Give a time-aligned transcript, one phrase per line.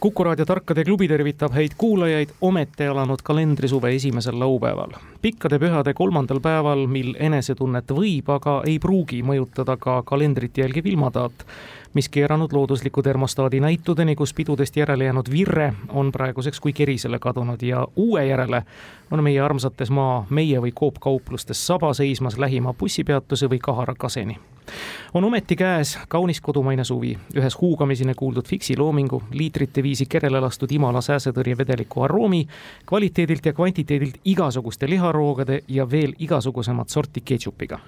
[0.00, 4.90] Kuku raadio Tarkade klubi tervitab häid kuulajaid ometi alanud kalendrisuve esimesel laupäeval.
[5.22, 11.46] pikkade pühade kolmandal päeval, mil enesetunnet võib, aga ei pruugi mõjutada ka kalendrit jälgiv ilmataat
[11.94, 17.62] mis keeranud loodusliku termostaadi näitudeni, kus pidudest järele jäänud virre on praeguseks kui kerisele kadunud
[17.62, 18.62] ja uue järele
[19.10, 24.38] on meie armsates maa, meie või Coop kauplustes saba seismas lähima bussipeatuse või kahara kaseni.
[25.14, 30.72] On ometi käes kaunis kodumaine suvi, ühes huugamiseni kuuldud fiksi loomingu, liitrite viisi kerele lastud
[30.72, 32.46] Imala sääsetõrjevedeliku aroomi,
[32.86, 37.78] kvaliteedilt ja kvantiteedilt igasuguste liharoogade ja veel igasugusemat sorti ketšupiga.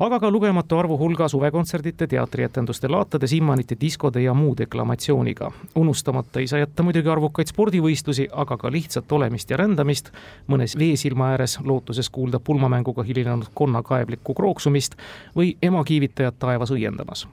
[0.00, 5.52] aga ka lugematu arvu hulga suvekontserdite, teatrietenduste, laatade, simmanite, diskode ja muu deklamatsiooniga.
[5.74, 10.10] unustamata ei saa jätta muidugi arvukaid spordivõistlusi, aga ka lihtsat olemist ja rändamist,
[10.48, 14.96] mõnes veesilma ääres lootuses kuulda pulmamänguga hilinenud konna kaeblikku krooksumist
[15.36, 17.26] või ema kiivitajat taevas õiendamas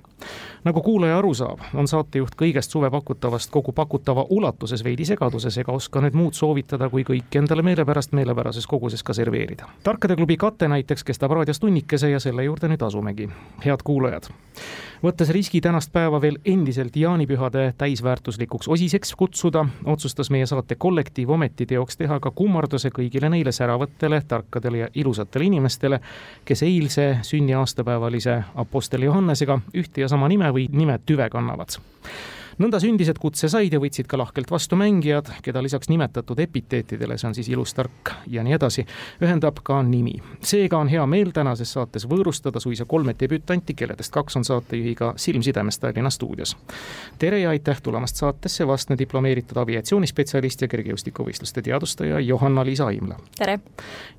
[0.63, 5.71] nagu kuulaja aru saab, on saatejuht kõigest suve pakutavast kogu pakutava ulatuses veidi segaduses ega
[5.71, 9.67] oska nüüd muud soovitada, kui kõike endale meelepärast meelepärases koguses ka serveerida.
[9.83, 13.29] tarkade klubi kate näiteks kestab raadios tunnikese ja selle juurde nüüd asumegi.
[13.65, 14.29] head kuulajad,
[15.03, 21.65] võttes riski tänast päeva veel endiselt jaanipühade täisväärtuslikuks osiseks kutsuda, otsustas meie saate kollektiiv ometi
[21.65, 25.99] teoks teha ka kummarduse kõigile neile säravatele, tarkadele ja ilusatele inimestele,
[26.45, 31.79] kes eilse sünniaastapäevalise Apostel Johannesega ühte ja sama nime või nime tüve kannavad
[32.59, 37.17] nõnda sündis, et kutse said ja võtsid ka lahkelt vastu mängijad, keda lisaks nimetatud epiteetidele,
[37.17, 38.83] see on siis ilus, tark ja nii edasi,
[39.23, 40.17] ühendab ka nimi.
[40.43, 45.79] seega on hea meel tänases saates võõrustada suisa kolme debütanti, kelledest kaks on saatejuhiga silmsidemes
[45.79, 46.57] Tallinna stuudios.
[47.19, 53.15] tere ja aitäh tulemast saatesse, vastne diplomeeritud aviatsioonispetsialist ja kergejõustikuvõistluste teadustaja Johanna-Liisa Aimla.
[53.37, 53.59] tere!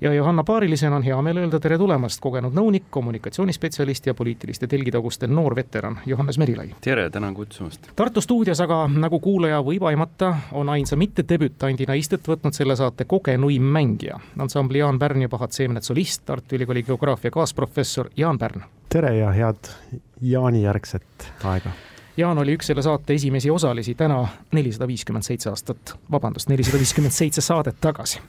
[0.01, 5.27] ja Johanna paarilisena on hea meel öelda tere tulemast, kogenud nõunik, kommunikatsioonispetsialist ja poliitiliste telgitaguste
[5.27, 6.75] noor veteran Johannes Merilai.
[6.81, 7.93] tere, tänan kutsumast!
[7.97, 13.67] Tartus stuudios aga, nagu kuulaja võib aimata, on ainsa mittedebütandina istet võtnud selle saate kogenuim
[13.75, 14.21] mängija.
[14.39, 18.63] ansambli Jaan Pärn ja Pahad seemned solist, Tartu Ülikooli geograafia kaasprofessor Jaan Pärn.
[18.89, 19.75] tere ja head
[20.23, 21.75] jaanijärgset aega
[22.21, 24.19] Jaan oli üks selle saate esimesi osalisi täna
[24.53, 28.21] nelisada viiskümmend seitse aastat, vabandust, nelisada viiskümmend seitse saadet tagasi.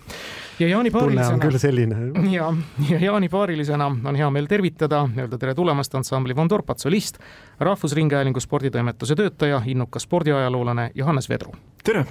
[0.59, 1.29] ja Jaani paarilisena.
[1.29, 1.97] tunne on küll selline.
[2.31, 2.53] ja,
[2.89, 7.19] ja Jaani paarilisena on hea meel tervitada, öelda tere tulemast ansambli Von Dorpat solist,
[7.59, 11.51] Rahvusringhäälingu sporditoimetuse töötaja, innukas spordiajaloolane Johannes Vedru.
[11.83, 12.05] tere!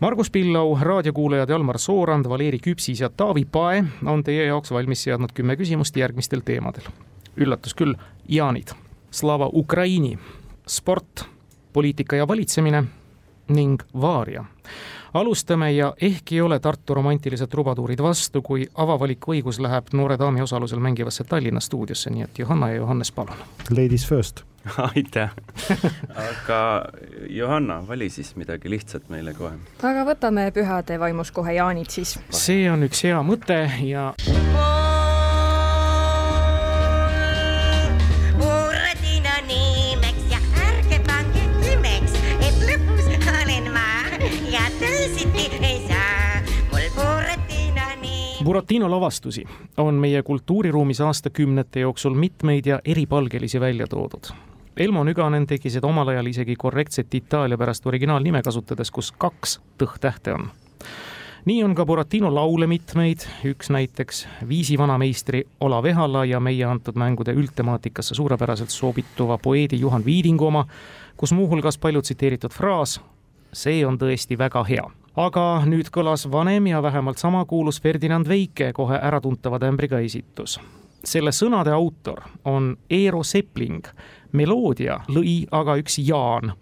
[0.00, 5.32] Margus Pillau, raadiokuulajad Jalmar Soorand, Valeri Küpsis ja Taavi Pae on teie jaoks valmis seadnud
[5.34, 6.84] kümme küsimust järgmistel teemadel.
[7.36, 7.94] üllatus küll,
[8.28, 8.76] Jaanid.
[9.10, 10.18] Slava Ukraini
[10.68, 11.24] sport,
[11.72, 12.84] poliitika ja valitsemine
[13.48, 14.44] ning Vaaria.
[15.14, 20.40] alustame ja ehkki ei ole Tartu romantilised trubatuurid vastu, kui avavaliku õigus läheb noore daami
[20.44, 23.36] osalusel mängivasse Tallinna stuudiosse, nii et Johanna ja Johannes, palun.
[23.70, 24.44] Ladies first
[24.94, 25.30] aitäh
[26.14, 26.84] aga
[27.28, 29.54] Johanna, vali siis midagi lihtsat meile kohe.
[29.82, 32.18] aga võtame pühade vaimus kohe jaanid siis.
[32.30, 34.12] see on üks hea mõte ja
[48.48, 49.44] Buratino lavastusi
[49.76, 54.30] on meie kultuuriruumis aastakümnete jooksul mitmeid ja eripalgelisi välja toodud.
[54.76, 60.32] Elmo Nüganen tegi seda omal ajal isegi korrektset Itaalia pärast originaalnime kasutades, kus kaks tõhtähte
[60.32, 60.48] on.
[61.44, 66.96] nii on ka Buratino laule mitmeid, üks näiteks Viisi vanameistri Olav Ehala ja meie antud
[66.96, 70.64] mängude üldtemaatikasse suurepäraselt sobituva poeedi Juhan Viidingu oma,
[71.16, 73.00] kus muuhulgas palju tsiteeritud fraas
[73.52, 78.72] see on tõesti väga hea aga nüüd kõlas vanem ja vähemalt sama kuulus Ferdinand Veike
[78.72, 80.60] kohe äratuntava tämbriga esitus.
[81.04, 83.86] selle sõnade autor on Eero Sepling,
[84.32, 86.52] meloodia lõi aga üks Jaan,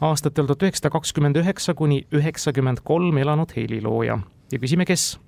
[0.00, 4.18] aastatel tuhat üheksasada kakskümmend üheksa kuni üheksakümmend kolm elanud helilooja
[4.52, 5.18] ja küsime, kes.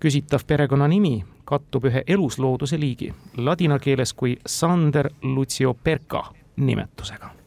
[0.00, 6.24] küsitav perekonnanimi kattub ühe eluslooduse liigi, ladina keeles kui Sander Lucio Perca
[6.56, 7.37] nimetusega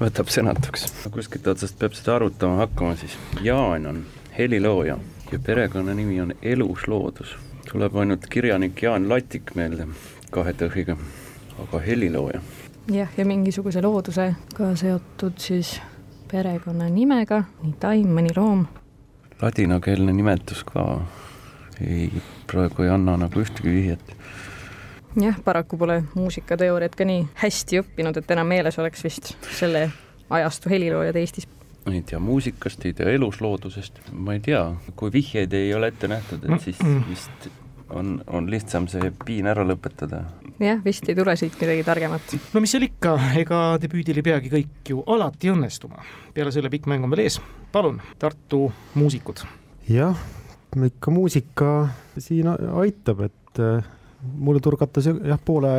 [0.00, 0.86] võtab sõnatuks.
[1.10, 3.18] kuskilt otsast peab seda arutama hakkama siis.
[3.42, 4.04] Jaan on
[4.38, 4.98] helilooja
[5.32, 7.36] ja perekonnanimi on Elusloodus.
[7.70, 9.86] tuleb ainult kirjanik Jaan Latik meelde
[10.30, 10.96] kahe tõhiga,
[11.62, 12.40] aga helilooja.
[12.92, 15.80] jah, ja mingisuguse loodusega seotud siis
[16.30, 18.66] perekonnanimega, nii taim, mõni loom.
[19.42, 21.00] ladinakeelne nimetus ka
[21.80, 22.10] ei,
[22.46, 24.14] praegu ei anna nagu ühtegi vihjet.
[25.16, 29.88] Jah, paraku pole muusikateooriat ka nii hästi õppinud, et enam meeles oleks vist selle
[30.30, 31.48] ajastu heliloojad Eestis
[31.88, 34.60] ei tea muusikast, ei tea elusloodusest, ma ei tea,
[34.96, 37.48] kui vihjeid ei ole ette nähtud, et siis vist
[37.90, 40.22] on, on lihtsam see piin ära lõpetada.
[40.60, 42.34] jah, vist ei tule siit midagi targemat.
[42.52, 46.02] no mis seal ikka, ega debüüdil ei peagi kõik ju alati õnnestuma.
[46.34, 47.40] peale selle pikk mäng on veel ees.
[47.72, 49.44] palun, Tartu muusikud.
[49.88, 50.26] jah,
[50.84, 51.72] ikka muusika
[52.18, 53.62] siin aitab, et
[54.22, 55.72] mulle turgatas jah, poole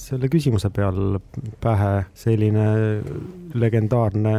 [0.00, 1.18] selle küsimuse peal
[1.60, 2.68] pähe selline
[3.54, 4.34] legendaarne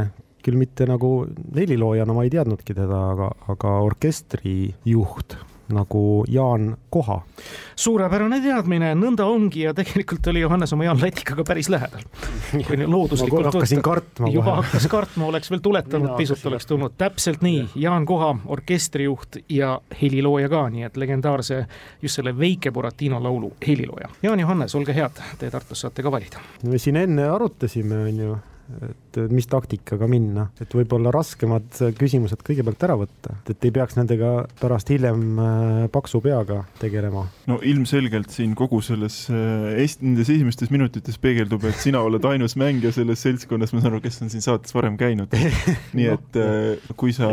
[0.46, 1.12] küll mitte nagu
[1.56, 5.38] heliloojana ma ei teadnudki teda, aga, aga orkestrijuht
[5.74, 7.22] nagu Jaan Koha.
[7.76, 12.06] suurepärane teadmine, nõnda ongi ja tegelikult oli Johannes oma Jaan Latikaga päris lähedal.
[12.68, 14.30] kui looduslikult hakkasin kartma.
[14.30, 19.80] juba hakkas kartma, oleks veel tuletanud, pisut oleks tulnud, täpselt nii, Jaan Koha, orkestrijuht ja
[20.02, 21.66] helilooja ka, nii et legendaarse
[22.02, 24.10] just selle Veike Buratino laulu helilooja.
[24.24, 26.44] Jaan Johannes, olge head, te Tartus saate ka valida.
[26.64, 28.38] me siin enne arutasime, on ju
[28.86, 34.32] et mis taktikaga minna, et võib-olla raskemad küsimused kõigepealt ära võtta, et ei peaks nendega
[34.60, 37.26] pärast hiljem äh, paksu peaga tegelema.
[37.50, 42.58] no ilmselgelt siin kogu selles äh, est-, nendes esimestes minutites peegeldub, et sina oled ainus
[42.60, 45.34] mängija selles seltskonnas, ma saan aru, kes on siin saates varem käinud.
[45.98, 47.30] nii et äh, kui sa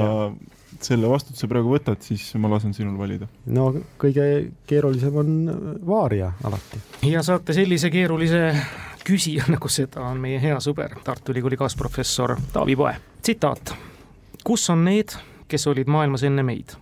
[0.83, 3.29] selle vastutuse praegu võtad, siis ma lasen sinul valida.
[3.53, 3.71] no
[4.01, 4.25] kõige
[4.69, 5.35] keerulisem on
[5.87, 6.81] vaaria alati.
[7.09, 8.43] ja saate sellise keerulise
[9.05, 12.95] küsija, nagu seda on meie hea sõber, Tartu Ülikooli kaasprofessor Taavi Poe.
[13.23, 13.75] tsitaat.
[14.45, 15.17] kus on need,
[15.49, 16.77] kes olid maailmas enne meid?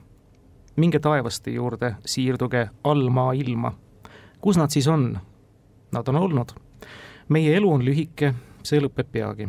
[0.76, 3.72] minge taevaste juurde, siirduge allmaa ilma.
[4.40, 5.18] kus nad siis on?
[5.92, 6.52] Nad on olnud.
[7.28, 9.48] meie elu on lühike, see lõpeb peagi.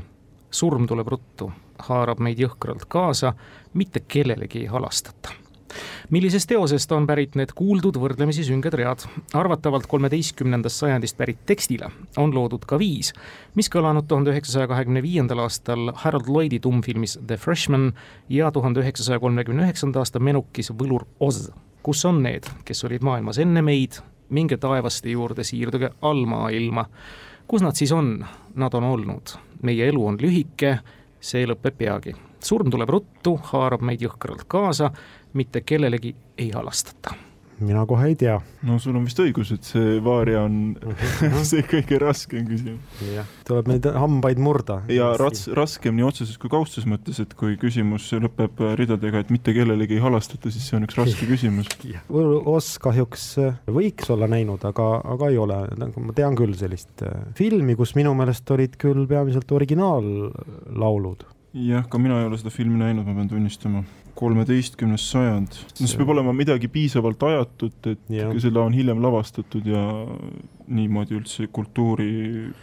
[0.52, 3.34] surm tuleb ruttu, haarab meid jõhkralt kaasa,
[3.74, 5.41] mitte kellelegi ei halastata
[6.12, 9.06] millisest teosest on pärit need kuuldud võrdlemisi sünged read?
[9.38, 11.88] arvatavalt kolmeteistkümnendast sajandist pärit tekstile
[12.20, 13.14] on loodud ka viis,
[13.56, 17.94] mis kõlanud tuhande üheksasaja kahekümne viiendal aastal Harold Lloydi tummfilmis The Freshman
[18.30, 21.50] ja tuhande üheksasaja kolmekümne üheksanda aasta menukis Võlur Oz.
[21.84, 26.86] kus on need, kes olid maailmas enne meid, minge taevaste juurde, siirduge allmaailma.
[27.48, 28.26] kus nad siis on?
[28.56, 29.38] Nad on olnud.
[29.64, 30.80] meie elu on lühike,
[31.22, 32.16] see lõpeb peagi
[32.46, 34.92] surm tuleb ruttu, haarab meid jõhkralt kaasa,
[35.34, 37.16] mitte kellelegi ei halastata
[37.62, 38.36] mina kohe ei tea.
[38.66, 40.74] no sul on vist õigus, et see vaaria on
[41.50, 43.02] see kõige raskem küsimus.
[43.14, 44.82] jah, tuleb neid hambaid murda.
[44.92, 49.56] ja rats-, raskem nii otseses kui kaudses mõttes, et kui küsimus lõpeb ridadega, et mitte
[49.58, 51.70] kellelegi ei halastata, siis see on üks raske küsimus.
[52.56, 53.28] Oss kahjuks
[53.72, 57.94] võiks olla näinud, aga, aga ei ole, nagu ma tean küll sellist äh, filmi, kus
[58.00, 63.16] minu meelest olid küll peamiselt originaallaulud jah, ka mina ei ole seda filmi näinud, ma
[63.18, 63.84] pean tunnistama.
[64.16, 68.30] Kolmeteistkümnes sajand, no see peab olema midagi piisavalt ajatut, et ja.
[68.44, 69.84] seda on hiljem lavastatud ja
[70.72, 72.12] niimoodi üldse kultuuri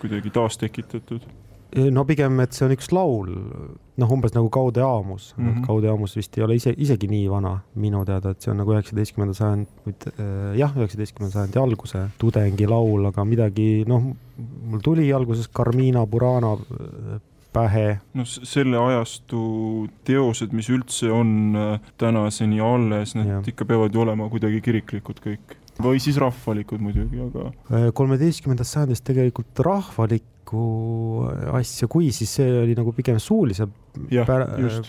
[0.01, 1.29] kuidagi taastekitatud
[1.93, 3.29] no pigem, et see on üks laul,
[4.01, 5.67] noh, umbes nagu Kaude Aamus mm, -hmm.
[5.67, 8.73] Kaude Aamus vist ei ole ise, isegi nii vana minu teada, et see on nagu
[8.73, 16.07] üheksateistkümnenda sajandi, äh, jah, üheksateistkümnenda sajandi alguse tudengilaul, aga midagi, noh, mul tuli alguses Carmina
[16.07, 17.21] Burana äh,
[17.53, 17.99] pähe.
[18.15, 19.41] no selle ajastu
[20.09, 25.57] teosed, mis üldse on äh, tänaseni alles, need ikka peavad ju olema kuidagi kiriklikud kõik.
[25.83, 27.53] või siis rahvalikud muidugi, aga.
[27.71, 30.65] Äh, kolmeteistkümnendast sajandist tegelikult rahvalikku
[31.55, 33.69] asja, kui, siis see oli nagu pigem suulise
[34.11, 34.47] ja, pär,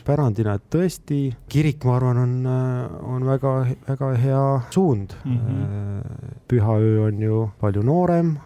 [0.08, 3.56] pärandina, et tõesti, kirik, ma arvan, on, äh, on väga,
[3.88, 4.44] väga hea
[4.76, 5.40] suund mm.
[5.40, 6.38] -hmm.
[6.48, 8.38] pühaöö on ju palju noorem.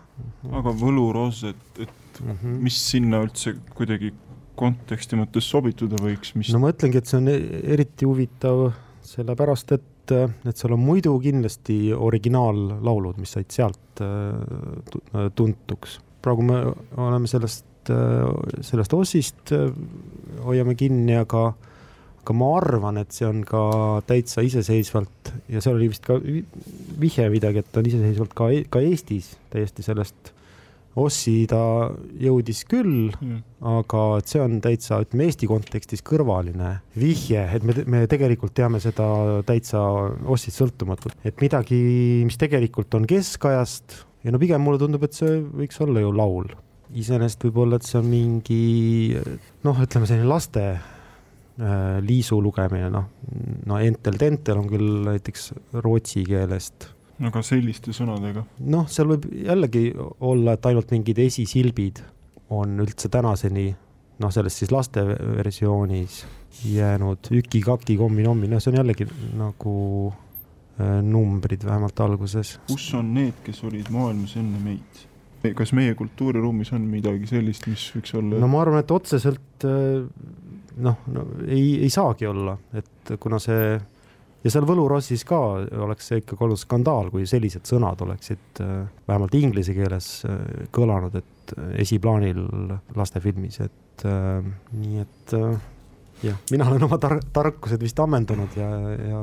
[0.52, 2.62] aga võluroos, et, et mm, -hmm.
[2.68, 4.14] mis sinna üldse kuidagi
[4.60, 7.42] konteksti mõttes sobituda võiks, mis no ma ütlengi, et see on e-,
[7.74, 8.68] eriti huvitav
[9.04, 16.00] sellepärast, et, et seal on muidu kindlasti originaallaulud, mis said sealt äh, tuntuks.
[16.24, 16.62] praegu me
[16.98, 19.70] oleme sellest, äh, sellest ossist, äh,
[20.46, 21.52] hoiame kinni, aga
[22.24, 23.62] aga ma arvan, et see on ka
[24.08, 28.80] täitsa iseseisvalt ja seal oli vist ka vihje midagi, et on iseseisvalt ka, e-, ka
[28.80, 30.32] Eestis täiesti sellest
[31.00, 31.90] Ossi ta
[32.22, 37.74] jõudis küll mm., aga et see on täitsa, ütleme Eesti kontekstis kõrvaline vihje, et me,
[37.90, 39.82] me tegelikult teame seda täitsa
[40.30, 41.80] Ossist sõltumatult, et midagi,
[42.28, 46.54] mis tegelikult on keskajast ja no pigem mulle tundub, et see võiks olla ju laul.
[46.94, 48.64] iseenesest võib-olla, et see on mingi
[49.66, 53.08] noh, ütleme selline laste äh, liisu lugemine, noh,
[53.66, 58.46] no entel tentel on küll näiteks rootsi keelest aga selliste sõnadega?
[58.74, 62.04] noh, seal võib jällegi olla, et ainult mingid esisilbid
[62.54, 63.72] on üldse tänaseni
[64.22, 66.24] noh, selles siis laste versioonis
[66.70, 69.08] jäänud üki-kaki kommi-nommi, noh, see on jällegi
[69.40, 69.76] nagu
[70.10, 72.58] äh, numbrid vähemalt alguses.
[72.70, 75.04] kus on need, kes olid maailmas enne meid?
[75.58, 78.40] kas meie kultuuriruumis on midagi sellist, mis võiks olla?
[78.40, 80.06] no ma arvan, et otseselt äh,
[80.84, 83.76] noh no, ei, ei saagi olla, et kuna see
[84.44, 85.40] ja seal Võlurossis ka
[85.86, 88.74] oleks see ikkagi olnud skandaal, kui sellised sõnad oleksid äh,
[89.08, 92.44] vähemalt inglise keeles äh, kõlanud, et äh, esiplaanil
[92.98, 95.34] lastefilmis, et nii et
[96.26, 99.20] jah, mina olen oma tar tarkused vist ammendanud ja, ja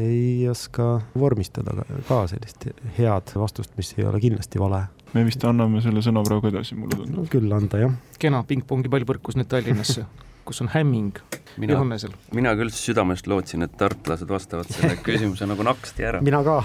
[0.00, 1.74] ei oska vormistada
[2.06, 4.84] ka, sellist head vastust, mis ei ole kindlasti vale.
[5.12, 7.30] me vist anname selle sõna praegu edasi, mulle tundub no,.
[7.34, 7.96] küll anda, jah.
[8.22, 10.06] kena pingpongipall põrkus nüüd Tallinnasse
[10.44, 11.18] kus on hämming
[11.56, 12.14] mina, Johannesel.
[12.34, 16.20] mina küll südamest lootsin, et tartlased vastavad selle küsimuse nagu naksti ära.
[16.24, 16.60] mina ka.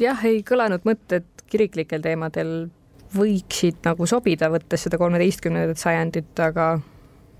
[0.00, 2.68] Jah, ei kõlanud mõtted kiriklikel teemadel
[3.16, 6.76] võiksid nagu sobida, võttes seda kolmeteistkümnendat sajandit, aga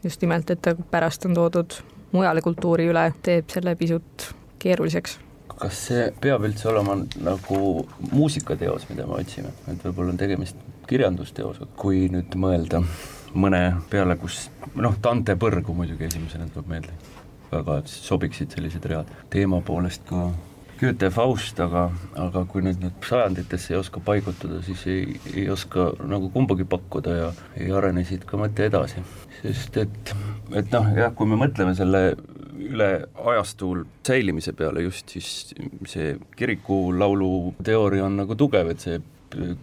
[0.05, 1.79] just nimelt, et ta pärast on toodud
[2.15, 4.31] mujale kultuuri üle, teeb selle pisut
[4.63, 5.19] keeruliseks.
[5.57, 7.59] Kas see peab üldse olema nagu
[8.13, 12.83] muusikateos, mida me otsime, et võib-olla on tegemist kirjandusteosega, kui nüüd mõelda
[13.35, 16.99] mõne peale, kus noh, Dante Põrgu muidugi esimesena tuleb meelde,
[17.53, 20.29] väga sobiksid sellised read, teema poolest ka
[20.77, 21.87] Goethe Faust, aga,
[22.21, 27.15] aga kui nüüd nüüd sajanditesse ei oska paigutada, siis ei, ei oska nagu kumbagi pakkuda
[27.17, 29.01] ja ei arene siit ka mõte edasi.
[29.41, 30.13] sest et,
[30.53, 32.03] et noh, jah, kui me mõtleme selle
[32.67, 32.91] üle
[33.33, 35.55] ajastul säilimise peale just, siis
[35.89, 39.01] see kirikulaulu teooria on nagu tugev, et see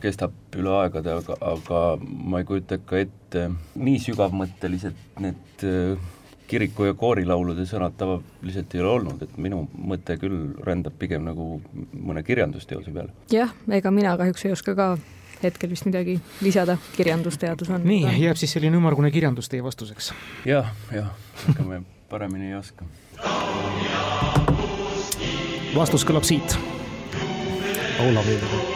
[0.04, 3.48] kestab üle aegade, aga, aga ma ei kujuta ka ette,
[3.80, 6.12] nii sügavmõttelised need äh,
[6.48, 11.58] kiriku- ja koorilaulude sõnad tavaliselt ei ole olnud, et minu mõte küll rändab pigem nagu
[11.94, 13.14] mõne kirjandusteose peale.
[13.32, 14.90] jah, ega mina kahjuks ei oska ka
[15.44, 17.88] hetkel vist midagi lisada, kirjandusteadus on.
[17.88, 20.14] nii, jääb siis selline ümmargune kirjandus teie vastuseks
[20.46, 20.62] ja,?
[20.62, 21.10] jah, jah,
[21.56, 22.86] ega me paremini ei oska.
[25.76, 26.58] vastus kõlab siit.
[28.00, 28.73] laulame juba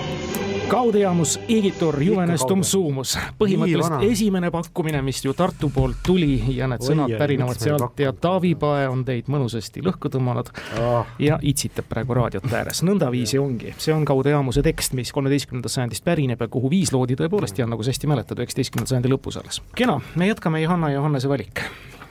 [0.68, 6.90] Gaudiamus igitur juvenestum suumus, põhimõtteliselt esimene pakkumine, mis ju Tartu poolt tuli ja need Oi,
[6.90, 8.04] sõnad pärinevad sealt.
[8.04, 10.52] Ja Taavi Pae on teid mõnusasti lõhku tõmmanud
[10.84, 11.08] oh.
[11.24, 16.44] ja itsitab praegu raadiot ääres, nõndaviisi ongi, see on Gaudiamuse tekst, mis kolmeteistkümnendast sajandist pärineb
[16.44, 19.64] ja kuhu viis loodi tõepoolest, Jan, nagu sa hästi mäletad, üheksateistkümnenda sajandi lõpus alles.
[19.80, 21.64] kena, me jätkame Johanna ja Johannese valik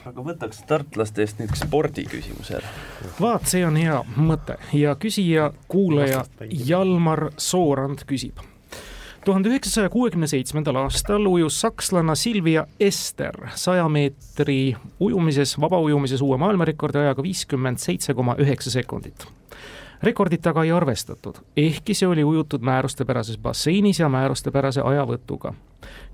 [0.07, 2.69] aga võtaks tartlaste eest nüüd spordiküsimuse ära.
[3.19, 4.55] vaat, see on hea mõte.
[4.75, 8.39] Ja küsija, kuulaja Jalmar Soorand küsib.
[9.27, 17.01] Tuhande üheksasaja kuuekümne seitsmendal aastal ujus sakslanna Silvia Ester saja meetri ujumises, vabaujumises uue maailmarekordi
[17.01, 19.27] ajaga viiskümmend seitse koma üheksa sekundit.
[20.03, 25.55] Rekordit aga ei arvestatud, ehkki see oli ujutud määrustepärases basseinis ja määrustepärase ajavõtuga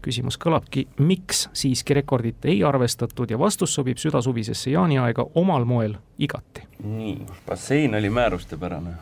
[0.03, 6.63] küsimus kõlabki, miks siiski rekordit ei arvestatud ja vastus sobib südasuvisesse jaaniaega omal moel igati.
[6.83, 8.93] nii, bassein oli määrustepärane.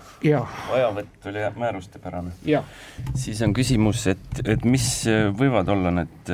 [0.71, 2.31] ajavõtt oli määrustepärane.
[3.15, 4.85] siis on küsimus, et, et mis
[5.37, 6.31] võivad olla need,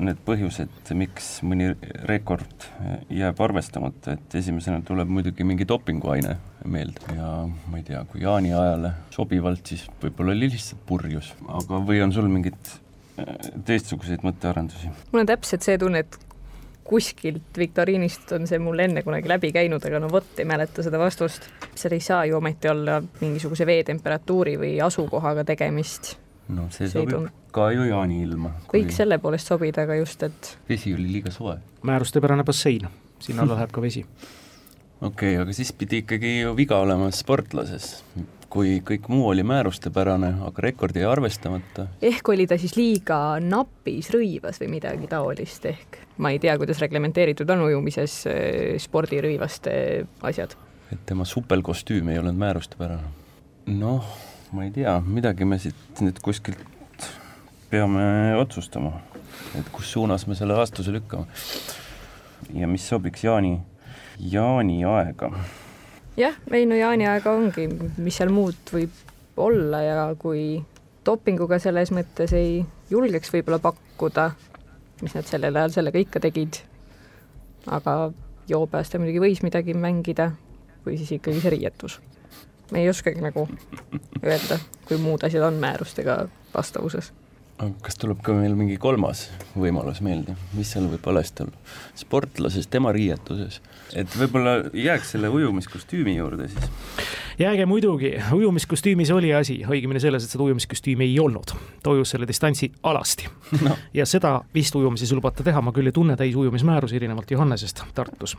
[0.00, 1.70] need põhjused, miks mõni
[2.10, 2.68] rekord
[3.10, 8.92] jääb arvestamata, et esimesena tuleb muidugi mingi dopinguaine meelde ja ma ei tea, kui jaaniajale
[9.14, 12.74] sobivalt, siis võib-olla oli lihtsalt purjus, aga või on sul mingid
[13.66, 14.90] teistsuguseid mõttearendusi.
[15.12, 16.18] mul on täpselt see tunne, et
[16.88, 21.00] kuskilt viktoriinist on see mul enne kunagi läbi käinud, aga no vot, ei mäleta seda
[21.00, 21.50] vastust.
[21.74, 26.16] seal ei saa ju ometi olla mingisuguse veetemperatuuri või asukohaga tegemist.
[26.48, 28.80] no see, see sobib ka ju jaaniilma kui....
[28.82, 31.58] võiks selle poolest sobida, aga just, et vesi oli liiga soe.
[31.82, 32.88] määrustepärane bassein,
[33.20, 34.04] sinna alla läheb ka vesi.
[35.08, 37.98] okei okay,, aga siis pidi ikkagi ju viga olema sportlases
[38.52, 41.86] kui kõik muu oli määrustepärane, aga rekord jäi arvestamata.
[42.02, 46.80] ehk oli ta siis liiga napis rõivas või midagi taolist, ehk ma ei tea, kuidas
[46.84, 49.74] reglementeeritud on ujumises eh, spordirõivaste
[50.30, 50.56] asjad.
[50.92, 53.12] et tema supelkostüüm ei olnud määrustepärane.
[53.76, 54.16] noh,
[54.52, 56.64] ma ei tea, midagi me siit nüüd kuskilt
[57.70, 58.96] peame otsustama,
[59.58, 61.28] et kus suunas me selle vastuse lükkame.
[62.54, 63.58] ja mis sobiks Jaani,
[64.18, 65.32] Jaani aega
[66.18, 68.94] jah, Veinu Jaani aega ongi, mis seal muud võib
[69.38, 70.58] olla ja kui
[71.06, 72.58] dopinguga selles mõttes ei
[72.90, 74.30] julgeks võib-olla pakkuda,
[75.02, 76.60] mis nad sellel ajal sellega ikka tegid,
[77.70, 78.10] aga
[78.50, 80.32] joobes ta muidugi võis midagi mängida,
[80.84, 82.00] või siis ikkagi see riietus.
[82.72, 83.46] me ei oskagi nagu
[84.22, 84.58] öelda,
[84.88, 87.12] kui muud asjad on määrustega vastavuses
[87.82, 89.24] kas tuleb ka veel mingi kolmas
[89.58, 91.62] võimalus meelde, mis seal võib valesti olla?
[91.98, 93.58] sportlases, tema riietuses,
[93.96, 96.70] et võib-olla jääks selle ujumiskostüümi juurde siis?
[97.38, 101.54] jääge muidugi, ujumiskostüümis oli asi, õigemini selles, et seda ujumiskostüümi ei olnud.
[101.82, 103.28] ta ujus selle distantsi alasti
[103.66, 103.76] no..
[103.94, 107.84] ja seda vist ujumises ei lubata teha, ma küll ei tunne täis ujumismäärusi, erinevalt Johannesest
[107.94, 108.36] Tartus,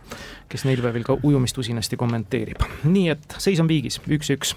[0.50, 2.66] kes neil päevil ka ujumist usinasti kommenteerib.
[2.84, 4.56] nii et seis on viigis, üks-üks.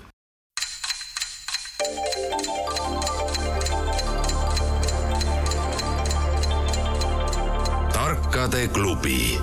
[7.92, 9.38] tarkade klubi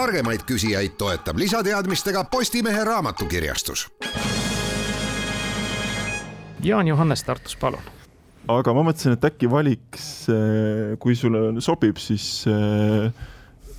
[0.00, 3.88] targemaid küsijaid toetab lisateadmistega Postimehe raamatukirjastus.
[6.64, 7.84] Jaan Johannes Tartus, palun.
[8.48, 13.10] aga ma mõtlesin, et äkki valiks, eh, kui sulle sobib, siis eh,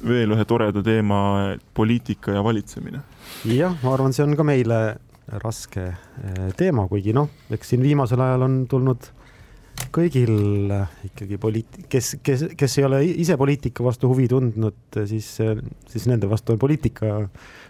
[0.08, 1.22] veel ühe toreda teema,
[1.74, 3.02] poliitika ja valitsemine.
[3.50, 4.82] jah, ma arvan, see on ka meile
[5.42, 9.10] raske eh, teema, kuigi noh, eks siin viimasel ajal on tulnud
[9.92, 10.72] kõigil
[11.08, 14.78] ikkagi poliit-, kes, kes, kes ei ole ise poliitika vastu huvi tundnud,
[15.10, 15.28] siis,
[15.92, 17.18] siis nende vastu on poliitika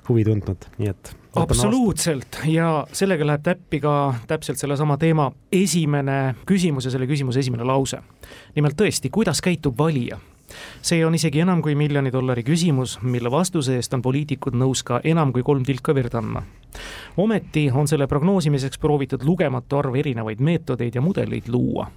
[0.09, 1.13] huvi tundnud, nii et.
[1.39, 3.95] absoluutselt ja sellega läheb täppi ka
[4.29, 8.01] täpselt sellesama teema esimene küsimus ja selle küsimuse esimene lause.
[8.55, 10.19] nimelt tõesti, kuidas käitub valija
[10.81, 15.01] see on isegi enam kui miljoni dollari küsimus, mille vastuse eest on poliitikud nõus ka
[15.03, 16.43] enam kui kolm tilka verd andma.
[17.17, 21.89] ometi on selle prognoosimiseks proovitud lugematu arv erinevaid meetodeid ja mudeleid luua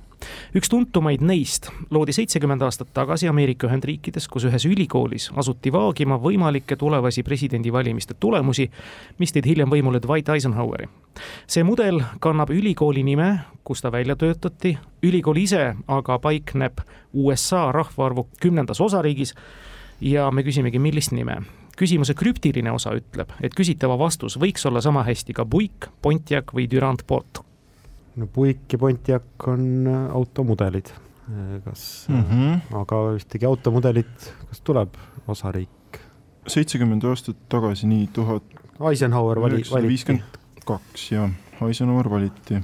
[0.56, 6.76] üks tuntumaid neist loodi seitsekümmend aastat tagasi Ameerika Ühendriikides, kus ühes ülikoolis asuti vaagima võimalikke
[6.76, 8.68] tulevasi presidendivalimiste tulemusi,
[9.18, 10.88] mis tõid hiljem võimule Dwight Eisenhoweri.
[11.46, 16.80] see mudel kannab ülikooli nime, kus ta välja töötati, ülikool ise aga paikneb
[17.12, 19.34] USA rahvaarvu kümnendas osariigis
[20.00, 21.40] ja me küsimegi, millist nime?
[21.76, 26.68] Küsimuse krüptiline osa ütleb, et küsitava vastus võiks olla sama hästi ka Buick, Pontiac või
[26.70, 27.42] Durand Port
[28.16, 30.90] no Buick ja Pontiac on äh, automudelid,
[31.28, 32.80] äh, kas mm, -hmm.
[32.80, 34.94] aga ühtegi automudelit, kas tuleb
[35.28, 35.70] osariik?
[36.46, 38.44] seitsekümmend aastat tagasi, nii tuhat.
[38.90, 39.88] Eisenhower vali, valiti.
[39.88, 41.30] viiskümmend kaks jah,
[41.64, 42.60] Eisenhower valiti.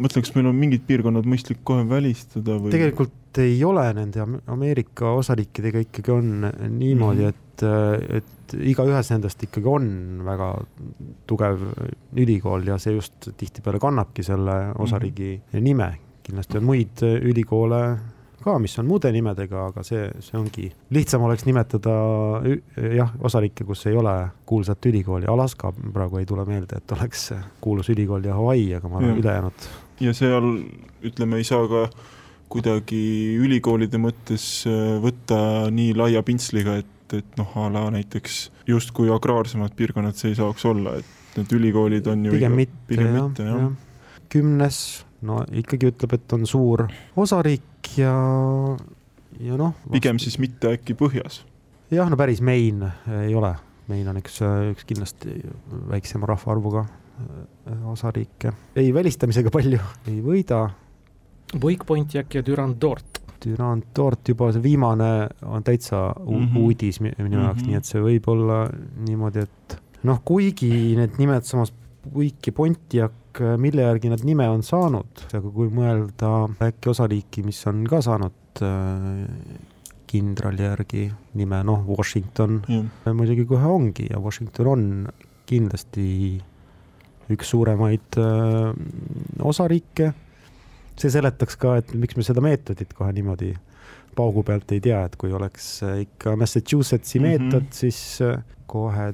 [0.00, 2.72] mõtlen, kas meil on mingid piirkonnad mõistlik kohe välistada või?
[2.74, 6.30] tegelikult ei ole nende Ameerika osariikidega ikkagi on
[6.68, 7.28] niimoodi mm, -hmm.
[7.28, 9.88] et, et et igaühes nendest ikkagi on
[10.26, 10.52] väga
[11.30, 11.66] tugev
[12.18, 15.62] ülikool ja see just tihtipeale kannabki selle osariigi mm -hmm.
[15.62, 15.90] nime.
[16.22, 17.98] kindlasti on muid ülikoole
[18.44, 21.90] ka, mis on muude nimedega, aga see, see ongi, lihtsam oleks nimetada
[22.96, 27.88] jah, osariike, kus ei ole kuulsat ülikooli, Alaska praegu ei tule meelde, et oleks kuulus
[27.88, 29.68] ülikool ja Hawaii, aga ma arvan, ülejäänud.
[30.00, 30.64] ja seal
[31.02, 31.90] ütleme, ei saa ka
[32.48, 34.64] kuidagi ülikoolide mõttes
[35.02, 40.32] võtta nii laia pintsliga, et et, et noh, a la näiteks justkui agraarsemad piirkonnad see
[40.32, 43.62] ei saaks olla, et need ülikoolid on ju pigem iga, mitte, pigem jah, mitte jah
[43.62, 43.70] ja..
[44.32, 44.80] kümnes,
[45.26, 46.86] no ikkagi ütleb, et on suur
[47.20, 48.14] osariik ja,
[49.40, 49.94] ja noh vast....
[49.96, 51.42] pigem siis mitte äkki põhjas?
[51.92, 52.84] jah, no päris Main
[53.20, 53.54] ei ole,
[53.90, 54.40] Main on üks,
[54.72, 55.40] üks kindlasti
[55.90, 58.54] väiksema rahvaarvuga äh, osariike.
[58.78, 60.68] ei välistamisega palju ei võida.
[61.50, 66.58] Wake Pointi äkki ja Durandort Durand Tort juba see viimane on täitsa mm -hmm.
[66.58, 67.66] uudis minu jaoks mm, -hmm.
[67.66, 68.58] nii et see võib olla
[69.06, 74.62] niimoodi, et noh, kuigi need nimed samas Puik ja Pontiac, mille järgi nad nime on
[74.64, 76.30] saanud, aga kui mõelda
[76.64, 79.26] äkki osariiki, mis on ka saanud äh,
[80.10, 81.04] kindrali järgi
[81.38, 83.12] nime, noh, Washington mm.
[83.14, 84.86] muidugi kohe ongi ja Washington on
[85.46, 86.40] kindlasti
[87.30, 88.72] üks suuremaid äh,
[89.52, 90.12] osariike
[91.00, 93.54] see seletaks ka, et miks me seda meetodit kohe niimoodi
[94.16, 97.46] paugu pealt ei tea, et kui oleks äh, ikka Massachusettsi mm -hmm.
[97.50, 99.12] meetod, siis äh, kohe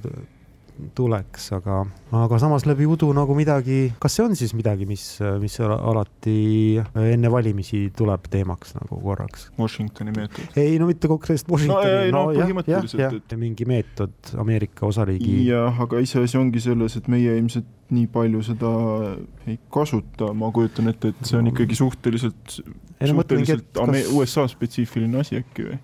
[0.96, 1.80] tuleks, aga,
[2.16, 5.04] aga samas läbi udu nagu midagi, kas see on siis midagi, mis,
[5.42, 6.36] mis alati
[7.00, 9.48] enne valimisi tuleb teemaks nagu korraks?
[9.60, 10.58] Washingtoni meetod?
[10.60, 12.10] ei, no mitte konkreetselt Washingtoni.
[12.12, 13.02] no, no, no põhimõtteliselt.
[13.02, 15.38] jah, et mingi meetod Ameerika osariigi.
[15.48, 18.70] jah, aga iseasi ongi selles, et meie ilmselt nii palju seda
[19.46, 22.58] ei kasuta, ma kujutan ette, et see on ikkagi suhteliselt,
[22.98, 24.10] suhteliselt kas...
[24.16, 25.78] USA spetsiifiline asi äkki või?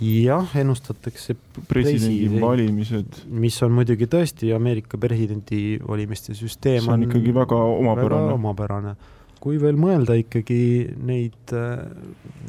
[0.00, 1.34] Jah, ennustatakse
[1.68, 3.22] presidendivalimised.
[3.34, 6.84] mis on muidugi tõesti Ameerika presidendivalimiste süsteem.
[6.84, 8.32] see on ikkagi väga omapärane.
[8.34, 8.94] omapärane.
[9.40, 10.60] kui veel mõelda ikkagi
[11.06, 11.54] neid,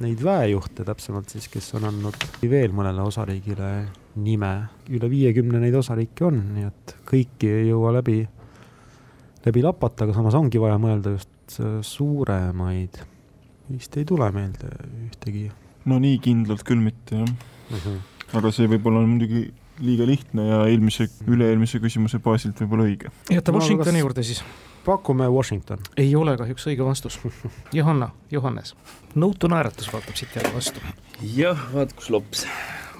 [0.02, 2.18] neid väejuhte täpsemalt siis, kes on andnud
[2.50, 3.72] veel mõnele osariigile
[4.20, 4.54] nime,
[4.90, 8.24] üle viiekümne neid osariike on, nii et kõiki ei jõua läbi,
[9.46, 13.02] läbi lapata, aga samas ongi vaja mõelda just suuremaid.
[13.70, 14.70] vist ei tule meelde
[15.06, 15.50] ühtegi
[15.86, 17.30] no nii kindlalt küll mitte jah.
[17.70, 17.80] Mhm.
[17.86, 18.38] -huh.
[18.38, 23.12] aga see võib-olla on muidugi liiga lihtne ja eelmise, üle-eelmise küsimuse baasilt võib-olla õige.
[23.32, 24.44] jäta Washingtoni no, juurde siis.
[24.86, 25.80] pakume Washington.
[25.98, 27.20] ei ole kahjuks õige vastus.
[27.78, 28.76] Johanna, Johannes,
[29.16, 30.84] nõutu naeratus vaatab siit jälle vastu.
[31.36, 32.46] jah, vaat kus lops.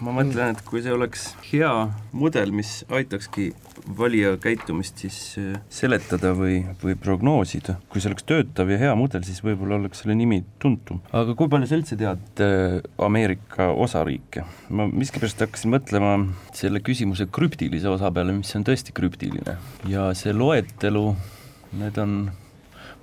[0.04, 1.72] Ma mõtlen, et kui see oleks hea
[2.16, 3.50] mudel, mis aitakski
[3.98, 9.24] valija käitumist siis äh, seletada või, või prognoosida, kui see oleks töötav ja hea mudel,
[9.28, 11.02] siis võib-olla oleks selle nimi tuntum.
[11.16, 14.46] aga kui palju sa üldse tead äh, Ameerika osariike?
[14.70, 16.14] ma miskipärast hakkasin mõtlema
[16.56, 19.58] selle küsimuse krüptilise osa peale, mis on tõesti krüptiline
[19.90, 21.08] ja see loetelu,
[21.80, 22.22] need on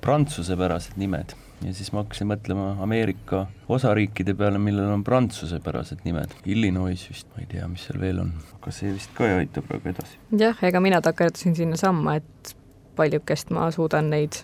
[0.04, 6.34] prantsusepärased nimed ja siis ma hakkasin mõtlema Ameerika osariikide peale, millel on prantsusepärased nimed.
[6.44, 9.64] Illinois vist, ma ei tea, mis seal veel on, aga see vist ka ei aita
[9.64, 10.20] praegu edasi.
[10.36, 12.56] jah, ega mina takerdusin sinnasamma, et
[12.96, 14.42] paljukest ma suudan neid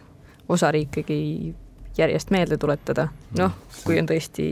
[0.52, 1.54] osariikegi
[1.98, 3.08] järjest meelde tuletada.
[3.38, 3.52] noh,
[3.84, 4.46] kui on tõesti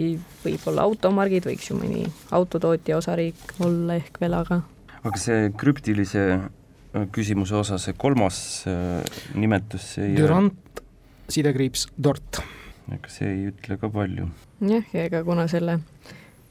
[0.45, 2.05] võib-olla automargid, võiks ju mõni
[2.37, 4.63] autotootja osariik olla ehk veel, aga
[5.01, 9.01] aga see krüptilise äh, küsimuse osa, see kolmas äh,
[9.35, 10.57] nimetus, see ei Durant,
[11.31, 12.43] sidekriips, Dort.
[12.91, 14.29] ega see ei ütle ka palju.
[14.61, 15.81] jah, ja ega kuna selle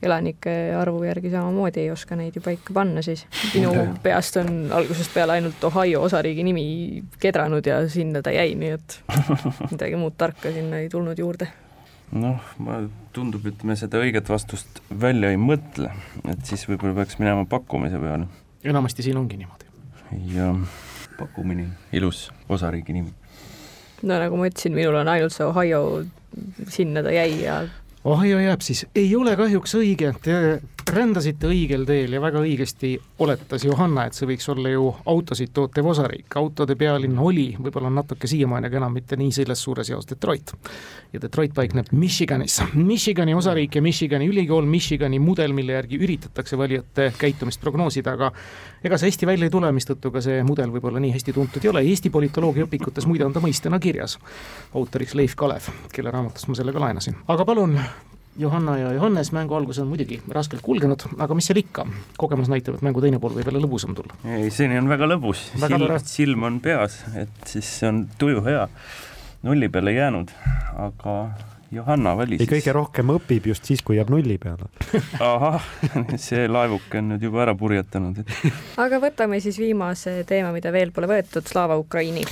[0.04, 5.13] elanike arvu järgi samamoodi ei oska neid ju paika panna, siis minu peast on algusest
[5.13, 6.63] peale ainult Ohio osariigi nimi
[7.20, 9.00] kedranud ja sinna ta jäi, nii et
[9.74, 11.50] midagi muud tarka sinna ei tulnud juurde.
[12.12, 12.80] noh, ma,
[13.13, 15.92] tundub, et me seda õiget vastust välja ei mõtle,
[16.32, 18.30] et siis võib-olla peaks minema pakkumise peale.
[18.63, 19.68] enamasti siin ongi niimoodi.
[20.34, 20.54] ja
[21.20, 23.12] pakkumine, ilus osariigi nimi.
[24.04, 25.84] No nagu ma ütlesin, minul on ainult see Ohio,
[26.70, 27.62] sinna ta jäi ja
[28.08, 30.14] Ohio jääb siis, ei ole kahjuks õige,
[30.89, 35.88] rändasite õigel teel ja väga õigesti oletas Johanna, et see võiks olla ju autosid tootev
[35.91, 36.36] osariik.
[36.39, 40.54] autode pealinn oli, võib-olla natuke siiamaani, aga enam mitte nii selles suures jaos Detroit.
[41.13, 42.60] ja Detroit paikneb Michiganis.
[42.73, 48.32] Michigani osariik ja Michigani ülikool, Michigani mudel, mille järgi üritatakse valijate käitumist prognoosida, aga
[48.84, 51.73] ega see hästi välja ei tule, mistõttu ka see mudel võib-olla nii hästi tuntud ei
[51.73, 51.86] ole.
[51.89, 54.19] Eesti politoloogia õpikutes muide on ta mõistena kirjas.
[54.73, 57.15] autoriks Leif Kalev, kelle raamatust ma selle ka laenasin.
[57.28, 57.80] aga palun
[58.39, 61.84] Johanna ja Johannes mängu algus on muidugi raskelt kulgenud, aga mis seal ikka,
[62.19, 64.15] kogemus näitab, et mängu teine pool võib jälle lõbusam tulla.
[64.23, 68.65] ei, seni on väga lõbus, silm, silm on peas, et siis see on tuju hea.
[69.43, 70.32] nulli peale jäänud,
[70.88, 71.17] aga
[71.71, 72.39] Johanna valis.
[72.41, 74.71] ei, kõige rohkem õpib just siis, kui jääb nulli peale.
[75.34, 75.67] ahah,
[76.15, 78.34] see laevuke on nüüd juba ära purjetanud et....
[78.80, 82.23] aga võtame siis viimase teema, mida veel pole võetud, Slava Ukraini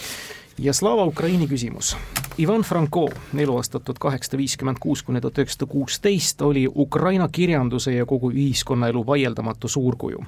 [0.60, 1.98] ja Slava Ukraini küsimus.
[2.40, 8.06] Ivan Franko, eluaastat tuhat kaheksasada viiskümmend kuus kuni tuhat üheksasada kuusteist, oli Ukraina kirjanduse ja
[8.06, 10.20] kogu ühiskonnaelu vaieldamatu suurkuju.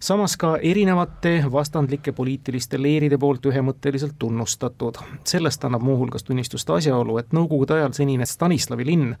[0.00, 4.98] samas ka erinevate vastandlike poliitiliste leeride poolt ühemõtteliselt tunnustatud.
[5.24, 9.16] sellest annab muuhulgas tunnistust asjaolu, et nõukogude ajal senine Stanislavi linn,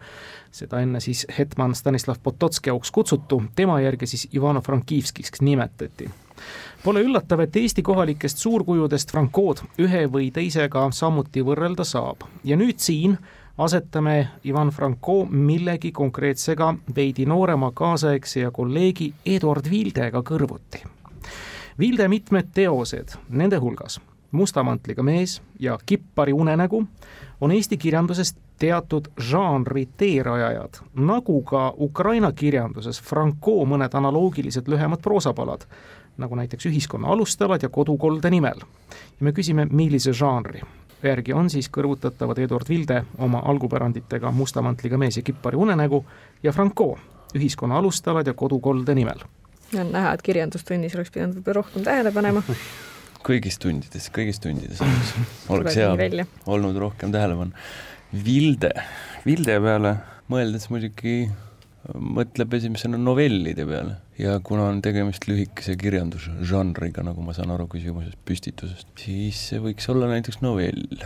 [0.50, 6.10] seda enne siis hetman Stanislav Pototski auks kutsutu, tema järgi siis Ivano-Frankivskiks nimetati
[6.84, 12.76] Pole üllatav, et Eesti kohalikest suurkujudest Francood ühe või teisega samuti võrrelda saab ja nüüd
[12.84, 13.16] siin
[13.56, 20.84] asetame Ivan Franco millegi konkreetsega veidi noorema kaasaegse ja kolleegi Eduard Vildega kõrvuti.
[21.80, 23.96] Vilde mitmed teosed, nende hulgas
[24.34, 26.86] Musta mantliga mees ja Kippari unenägu,
[27.40, 35.68] on Eesti kirjanduses teatud žanri teerajajad, nagu ka Ukraina kirjanduses Franco mõned analoogilised lühemad proosapalad
[36.18, 38.64] nagu näiteks ühiskonna alustalad ja kodukolde nimel.
[38.90, 40.62] ja me küsime, millise žanri
[41.04, 46.04] järgi on siis kõrvutatavad Eduard Vilde oma algupäranditega Musta mantliga mees ja Kippari unenägu
[46.42, 46.94] ja Franco
[47.34, 49.20] ühiskonna alustalad ja kodukolde nimel.
[49.80, 52.42] on näha, et kirjandustunnis oleks pidanud võib-olla rohkem tähele panema
[53.24, 55.14] kõigis tundides, kõigis tundides oleks,
[55.56, 57.66] oleks hea olnud rohkem tähele panna.
[58.24, 58.70] Vilde,
[59.26, 59.96] Vilde peale
[60.30, 61.24] mõeldes muidugi
[61.92, 68.18] mõtleb esimesena novellide peale ja kuna on tegemist lühikese kirjandusžanriga, nagu ma saan aru küsimusest
[68.26, 71.04] püstitusest, siis see võiks olla näiteks novell.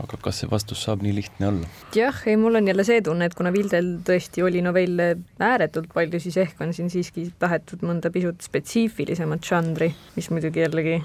[0.00, 1.70] aga kas see vastus saab nii lihtne olla?
[1.96, 5.08] jah, ei, mul on jälle see tunne, et kuna Vildel tõesti oli novelle
[5.42, 11.00] ääretult palju, siis ehk on siin siiski tahetud mõnda pisut spetsiifilisemat žanri, mis muidugi jällegi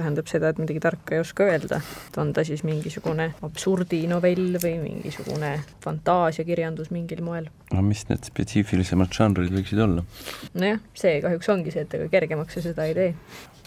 [0.00, 1.80] tähendab seda, et midagi tarka ei oska öelda,
[2.20, 5.52] on ta siis mingisugune absurdinovell või mingisugune
[5.84, 7.50] fantaasiakirjandus mingil moel.
[7.70, 10.06] aga mis need spetsiifilisemad žanrid võiksid olla?
[10.54, 13.12] nojah, see kahjuks ongi see, et ega kergemaks sa seda ei tee.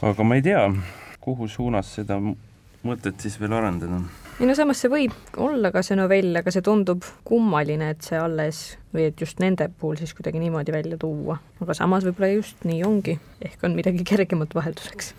[0.02, 0.66] aga ma ei tea,
[1.24, 2.20] kuhu suunas seda
[2.84, 4.02] mõtet siis veel arendada?
[4.40, 8.18] ei no samas see võib olla ka see novell, aga see tundub kummaline, et see
[8.20, 11.38] alles või et just nende puhul siis kuidagi niimoodi välja tuua.
[11.62, 15.14] aga samas võib-olla just nii ongi, ehk on midagi kergemat vahelduseks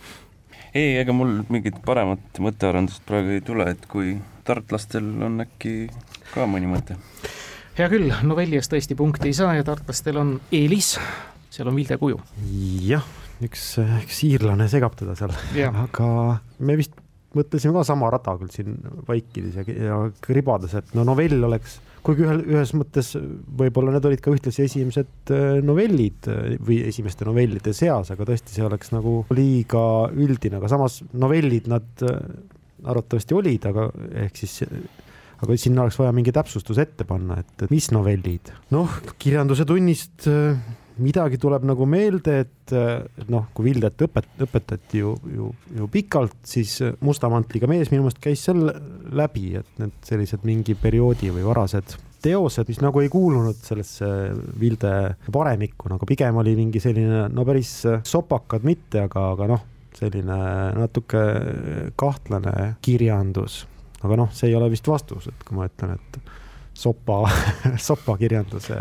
[0.75, 5.75] ei, ega mul mingit paremat mõttearendust praegu ei tule, et kui tartlastel on äkki
[6.33, 6.99] ka mõni mõte.
[7.79, 10.95] hea küll, novelli eest tõesti punkti ei saa ja tartlastel on eelis,
[11.55, 12.19] seal on Vilde kuju.
[12.89, 13.07] jah,
[13.45, 13.65] üks,
[14.03, 15.35] üks iirlane segab teda seal,
[15.87, 16.11] aga
[16.59, 16.99] me vist
[17.35, 18.77] mõtlesime ka sama rada küll siin
[19.09, 23.15] vaikides ja, ja kribades, et no novell oleks, kuigi ühel, ühes mõttes
[23.59, 28.55] võib-olla need olid ka ühtlasi esimesed äh, novellid äh, või esimeste novellide seas, aga tõesti,
[28.57, 32.21] see oleks nagu liiga üldine, aga samas novellid nad äh,
[32.85, 33.89] arvatavasti olid, aga
[34.27, 38.53] ehk siis aga sinna oleks vaja mingi täpsustus ette panna, et, mis novellid.
[38.75, 40.29] noh, kirjanduse tunnist
[41.03, 42.75] midagi tuleb nagu meelde, et
[43.31, 48.23] noh, kui Vildet õpet-, õpetati ju, ju, ju pikalt, siis Musta mantliga mees minu meelest
[48.23, 48.63] käis seal
[49.15, 54.09] läbi, et need sellised mingi perioodi või varased teosed, mis nagu ei kuulunud sellesse
[54.61, 54.95] Vilde
[55.33, 57.77] varemikku, nagu pigem oli mingi selline, no päris
[58.09, 60.39] sopakad mitte, aga, aga noh, selline
[60.79, 61.23] natuke
[62.01, 63.65] kahtlane kirjandus.
[64.05, 66.24] aga noh, see ei ole vist vastus, et kui ma ütlen, et
[66.75, 67.23] sopa
[67.89, 68.79] sopakirjanduse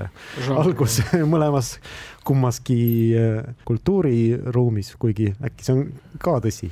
[0.54, 1.00] algus
[1.34, 1.78] mõlemas,
[2.28, 2.80] kummaski
[3.18, 5.86] äh, kultuuriruumis, kuigi äkki see on
[6.24, 6.72] ka tõsi.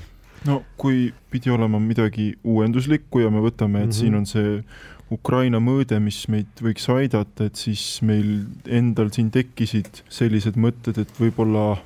[0.50, 4.00] no kui pidi olema midagi uuenduslikku ja me võtame, et mm -hmm.
[4.00, 4.64] siin on see
[5.12, 11.12] Ukraina mõõde, mis meid võiks aidata, et siis meil endal siin tekkisid sellised mõtted, et
[11.20, 11.82] võib-olla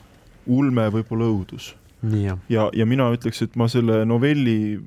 [0.46, 1.74] ulme, võib-olla õudus.
[2.50, 4.78] ja, ja mina ütleks, et ma selle novelli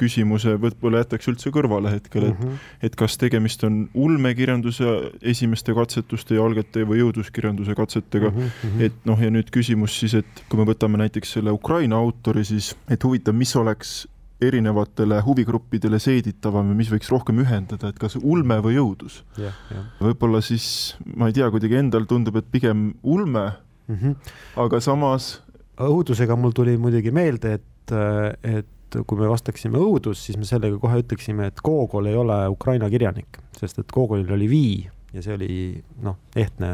[0.00, 2.76] küsimuse võib-olla jätaks üldse kõrvale hetkel, et mm, -hmm.
[2.88, 8.54] et kas tegemist on ulmekirjanduse esimeste katsetuste ja algataja või jõuduskirjanduse katsetega mm.
[8.62, 8.86] -hmm.
[8.88, 12.74] et noh, ja nüüd küsimus siis, et kui me võtame näiteks selle Ukraina autori, siis
[12.90, 14.00] et huvitav, mis oleks
[14.40, 19.56] erinevatele huvigruppidele seeditavam ja mis võiks rohkem ühendada, et kas ulme või jõudus yeah,.
[19.70, 19.86] Yeah.
[20.00, 24.34] võib-olla siis, ma ei tea, kuidagi endal tundub, et pigem ulme mm, -hmm.
[24.64, 25.42] aga samas.
[25.80, 27.94] õudusega mul tuli muidugi meelde, et,
[28.42, 32.36] et et kui me vastaksime õudus, siis me sellega kohe ütleksime, et Gogol ei ole
[32.52, 36.68] Ukraina kirjanik, sest et Gogolil oli Vii ja see oli noh, ehtne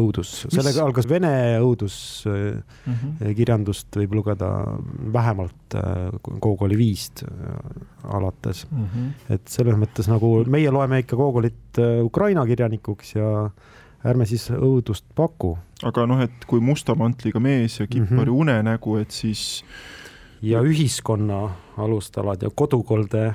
[0.00, 4.00] õudus, sellega algas vene õuduskirjandust mm -hmm.
[4.00, 4.48] võib lugeda
[5.12, 5.74] vähemalt
[6.40, 7.24] Gogoli viist
[8.04, 8.84] alates mm.
[8.84, 9.10] -hmm.
[9.36, 13.50] et selles mõttes nagu meie loeme ikka Gogolit Ukraina kirjanikuks ja
[14.04, 15.58] ärme siis õudust paku.
[15.82, 18.40] aga noh, et kui musta mantliga mees ja kippari mm -hmm.
[18.40, 19.64] unenägu, et siis
[20.42, 23.34] ja ühiskonna alustalad ja kodukolde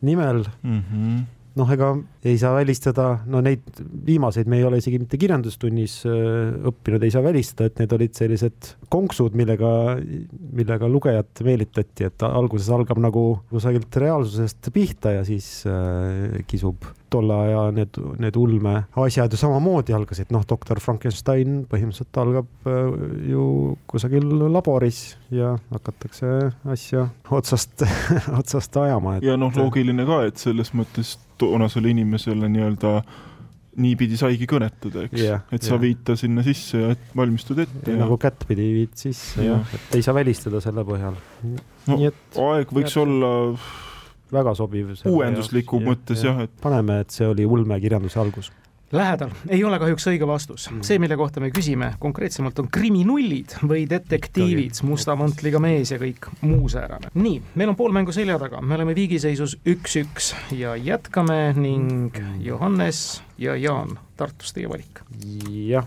[0.00, 0.82] nimel mm.
[0.82, 1.20] -hmm.
[1.56, 6.52] noh, ega ei saa välistada, no neid viimaseid me ei ole isegi mitte kirjandustunnis äh,
[6.68, 9.72] õppinud, ei saa välistada, et need olid sellised konksud, millega,
[10.52, 17.34] millega lugejat meelitati, et alguses algab nagu kusagilt reaalsusest pihta ja siis äh, kisub tolle
[17.34, 22.92] aja need, need ulmeasjad ju samamoodi algasid, noh, doktor Frankenstein põhimõtteliselt algab äh,
[23.32, 23.46] ju
[23.90, 25.02] kusagil laboris
[25.34, 27.86] ja hakatakse asja otsast
[28.40, 29.18] otsast ajama.
[29.24, 32.94] ja noh, loogiline ka, et selles mõttes toonasele inimesele nii-öelda
[33.80, 35.82] niipidi saigi kõnetada, eks yeah,, et sa yeah.
[35.84, 37.92] viid ta sinna sisse ja valmistud ette.
[37.92, 38.00] Ja...
[38.02, 41.16] nagu kättpidi viid sisse jah ja., et ei saa välistada selle põhjal.
[41.86, 43.04] no et, aeg võiks jah.
[43.06, 43.30] olla
[44.34, 44.90] väga sobiv.
[45.06, 46.52] uuendusliku mõttes jah, et.
[46.62, 48.50] paneme, et see oli ulmekirjanduse algus.
[48.92, 50.64] Lähedal, ei ole kahjuks õige vastus.
[50.70, 50.82] Mm.
[50.82, 56.26] see, mille kohta me küsime konkreetsemalt, on kriminullid või detektiivid, musta mantliga mees ja kõik
[56.42, 57.12] muu säärane.
[57.14, 62.42] nii, meil on pool mängu selja taga, me oleme viigiseisus üks-üks ja jätkame ning mm.
[62.42, 65.04] Johannes ja Jaan, Tartus teie valik.
[65.54, 65.86] jah,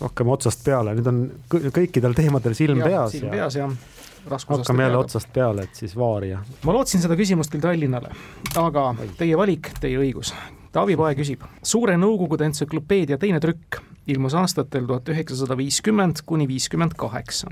[0.00, 3.18] hakkame otsast peale, nüüd on kõikidel teemadel silm ja, peas.
[3.18, 3.76] silm peas, jah
[4.24, 6.40] hakkame jälle otsast peale, et siis vaaria.
[6.64, 8.16] ma lootsin seda küsimust küll Tallinnale,
[8.56, 10.32] aga teie valik, teie õigus.
[10.74, 13.76] Taavi Pae küsib, Suure Nõukogude entsüklopeedia teine trükk
[14.10, 17.46] ilmus aastatel tuhat üheksasada viiskümmend kuni viiskümmend kaheksa.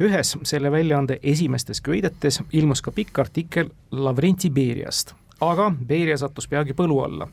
[0.00, 6.74] ühes selle väljaande esimestes köidetes ilmus ka pikk artikkel Lavrenti Beriast, aga Beria sattus peagi
[6.74, 7.28] põlu alla.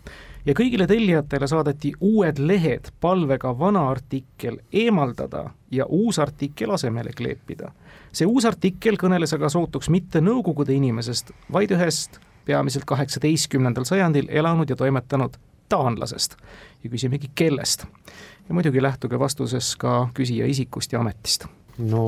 [0.45, 7.71] Ja kõigile tellijatele saadeti uued lehed palvega vana artikkel eemaldada ja uus artikkel asemele kleepida.
[8.11, 14.69] See uus artikkel kõneles aga sootuks mitte Nõukogude inimesest, vaid ühest peamiselt kaheksateistkümnendal sajandil elanud
[14.69, 15.37] ja toimetanud
[15.69, 16.35] taanlasest.
[16.83, 17.85] ja küsimegi, kellest.
[18.49, 21.45] ja muidugi lähtuge vastuses ka küsija isikust ja ametist
[21.79, 22.03] no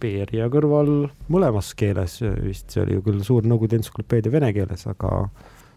[0.00, 5.26] Beria kõrval mõlemas keeles vist, see oli ju küll suur Nõukogude entsüklopeedia vene keeles, aga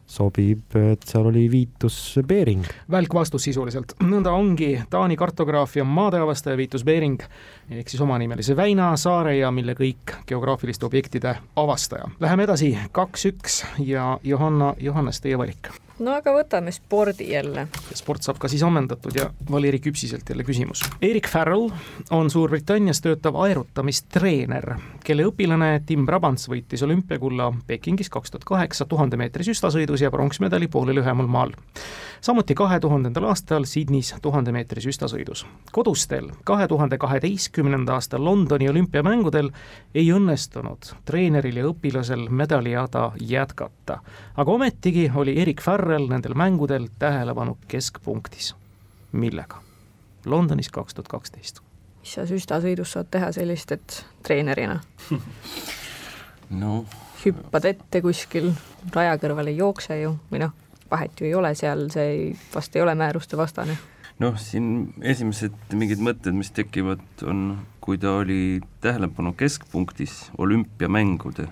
[0.08, 2.66] sobib, et seal oli viitus Bering.
[2.92, 7.24] välk vastus sisuliselt, nõnda ongi Taani kartograafia maadeavastaja Viitus Bering
[7.70, 12.08] ehk siis omanimelise Väina saare ja mille kõik geograafiliste objektide avastaja.
[12.20, 17.68] Läheme edasi, kaks-üks ja Johanna, Johannes, teie valik no aga võtame spordi jälle.
[17.96, 20.84] sport saab ka siis ammendatud ja Valeri Küpsiselt jälle küsimus.
[21.02, 21.70] Erik Farrell
[22.12, 29.18] on Suurbritannias töötav aerutamistreener, kelle õpilane Tim Brabants võitis olümpiakulla Pekingis kaks tuhat kaheksa tuhande
[29.18, 31.56] meetri süstasõidus ja pronksmedali poole lühemal maal.
[32.22, 35.46] samuti kahe tuhandendal aastal Sydneys tuhande meetri süstasõidus.
[35.72, 39.50] kodustel kahe tuhande kaheteistkümnenda aasta Londoni olümpiamängudel
[39.96, 44.00] ei õnnestunud treeneril ja õpilasel medalijada jätkata,
[44.38, 48.56] aga ometigi oli Erik Farrell Farrell nendel mängudel tähelepanu keskpunktis.
[49.12, 49.62] millega?
[50.26, 51.62] Londonis kaks tuhat kaksteist.
[52.02, 54.82] mis sa süstasõidus saad teha sellist, et treenerina
[56.62, 56.82] no
[57.24, 58.50] hüppad ette kuskil,
[58.96, 60.52] raja kõrval ei jookse ju, või noh,
[60.92, 63.78] vahet ju ei ole seal, see ei, vast ei ole määruste vastane.
[64.20, 71.48] noh, siin esimesed mingid mõtted, mis tekivad, on, kui ta oli tähelepanu keskpunktis olümpiamängude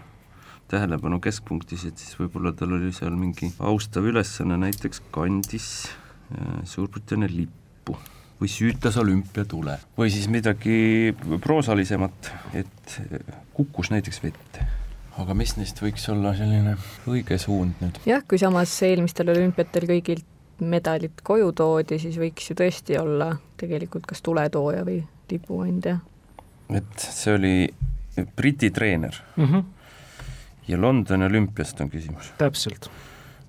[0.71, 7.29] tähelepanu keskpunktis, et siis võib-olla tal oli seal mingi austav ülesanne, näiteks kandis äh, Suurbritannia
[7.31, 7.97] lippu
[8.39, 14.65] või süütas olümpiatule või siis midagi proosalisemat, et äh, kukkus näiteks vette.
[15.21, 16.75] aga mis neist võiks olla selline
[17.07, 18.01] õige suund nüüd?
[18.09, 24.07] jah, kui samas eelmistel olümpiatel kõigilt medalid koju toodi, siis võiks ju tõesti olla tegelikult
[24.07, 25.01] kas tuletooja või
[25.31, 25.99] lipuandja.
[26.73, 27.55] et see oli
[28.35, 29.45] Briti treener mm.
[29.45, 29.74] -hmm
[30.67, 32.33] ja Londoni olümpiast on küsimus?
[32.37, 32.89] täpselt.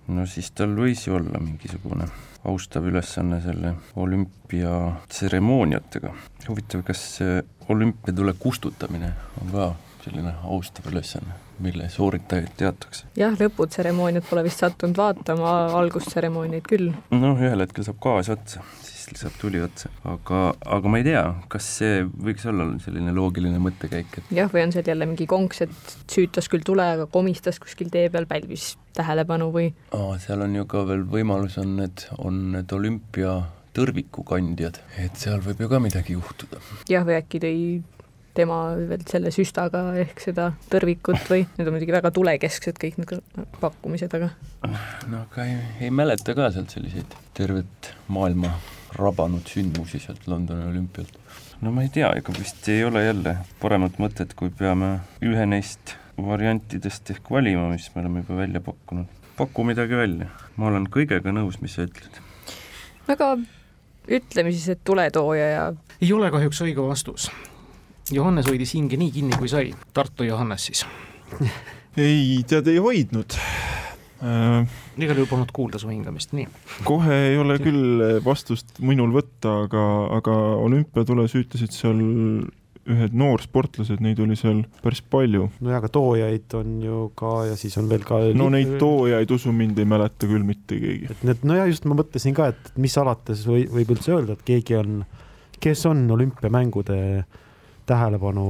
[0.09, 2.05] no siis tal võis ju olla mingisugune
[2.47, 6.15] austav ülesanne selle olümpiatseremooniatega.
[6.49, 7.19] huvitav, kas
[7.69, 9.75] olümpiatule kustutamine on ka
[10.05, 13.05] selline austav ülesanne, mille sooritajaid teatakse?
[13.19, 16.93] jah, lõputseremooniat pole vist sattunud vaatama, algustseremooniaid küll.
[17.11, 18.61] noh, ühel hetkel saab gaas otsa
[19.07, 20.41] siis saab tuli otsa, aga,
[20.77, 24.75] aga ma ei tea, kas see võiks olla selline loogiline mõttekäik, et jah, või on
[24.75, 29.51] seal jälle mingi konks, et süütas küll tule, aga komistas kuskil tee peal, pälvis tähelepanu
[29.55, 33.39] või aa, seal on ju ka veel võimalus on need, on need olümpia
[33.77, 36.63] tõrvikukandjad, et seal võib ju ka midagi juhtuda.
[36.91, 37.61] jah, või äkki tõi
[38.37, 43.15] tema veel selle süstaga ehk seda tõrvikut või need on muidugi väga tulekesksed kõik need
[43.63, 44.33] pakkumised, aga
[45.11, 48.53] no aga ei, ei mäleta ka sealt selliseid tervet maailma
[48.97, 51.19] rabanud sündmusi sealt Londoni olümpialt.
[51.61, 55.97] no ma ei tea, ega vist ei ole jälle paremat mõtet, kui peame ühe neist
[56.17, 59.07] variantidest ehk valima, mis me oleme juba välja pakkunud.
[59.37, 62.21] paku midagi välja, ma olen kõigega nõus, mis sa ütled.
[63.13, 63.37] aga
[64.09, 65.67] ütleme siis, et tuletooja ja
[66.01, 67.31] ei ole kahjuks õige vastus.
[68.13, 69.73] Johannes hoidis hinge nii kinni, kui sai.
[69.93, 70.85] Tartu Johannes siis
[71.97, 73.35] ei, tead, ei hoidnud
[74.27, 76.47] igal juhul polnud kuulda su hingamist, nii.
[76.89, 79.83] kohe ei ole küll vastust minul võtta, aga,
[80.19, 80.37] aga
[80.67, 82.01] olümpiatules ütlesid seal
[82.87, 85.49] ühed noorsportlased, neid oli seal päris palju.
[85.59, 89.55] nojah, aga toojaid on ju ka ja siis on veel ka no neid toojaid, usu
[89.55, 91.11] mind, ei mäleta küll mitte keegi.
[91.15, 94.47] et need, nojah, just ma mõtlesin ka, et mis alates või, võib üldse öelda, et
[94.47, 95.03] keegi on,
[95.63, 97.01] kes on olümpiamängude
[97.87, 98.47] tähelepanu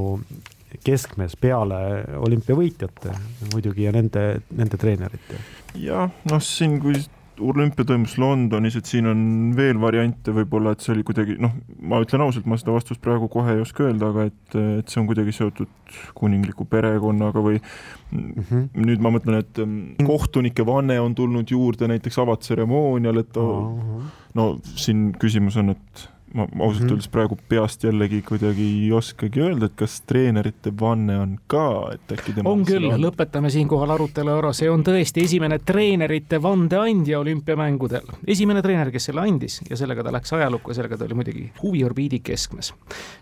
[0.85, 1.79] keskmes peale
[2.27, 3.15] olümpiavõitjate
[3.53, 4.27] muidugi ja nende,
[4.57, 5.39] nende treenerite
[5.79, 6.99] jah, noh, siin, kui
[7.41, 9.21] olümpia toimus Londonis, et siin on
[9.57, 11.53] veel variante võib-olla, et see oli kuidagi noh,
[11.85, 15.01] ma ütlen ausalt, ma seda vastust praegu kohe ei oska öelda, aga et, et see
[15.03, 18.67] on kuidagi seotud kuningliku perekonnaga või mm -hmm.
[18.89, 24.03] nüüd ma mõtlen, et mm, kohtunike vanne on tulnud juurde näiteks avatseremoonial, et oh,
[24.35, 26.91] no siin küsimus on, et ma ausalt mm -hmm.
[26.91, 32.13] öeldes praegu peast jällegi kuidagi ei oskagi öelda, et kas treenerite vanne on ka, et
[32.19, 38.07] äkki tema on küll, lõpetame siinkohal arutelu ära, see on tõesti esimene treenerite vandeandja olümpiamängudel.
[38.27, 41.53] esimene treener, kes selle andis ja sellega ta läks ajalukku ja sellega ta oli muidugi
[41.63, 42.75] huviorbiidi keskmes.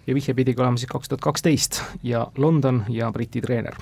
[0.06, 3.74] ja vihje pidigi olema siis kaks tuhat kaksteist ja London ja Briti treener.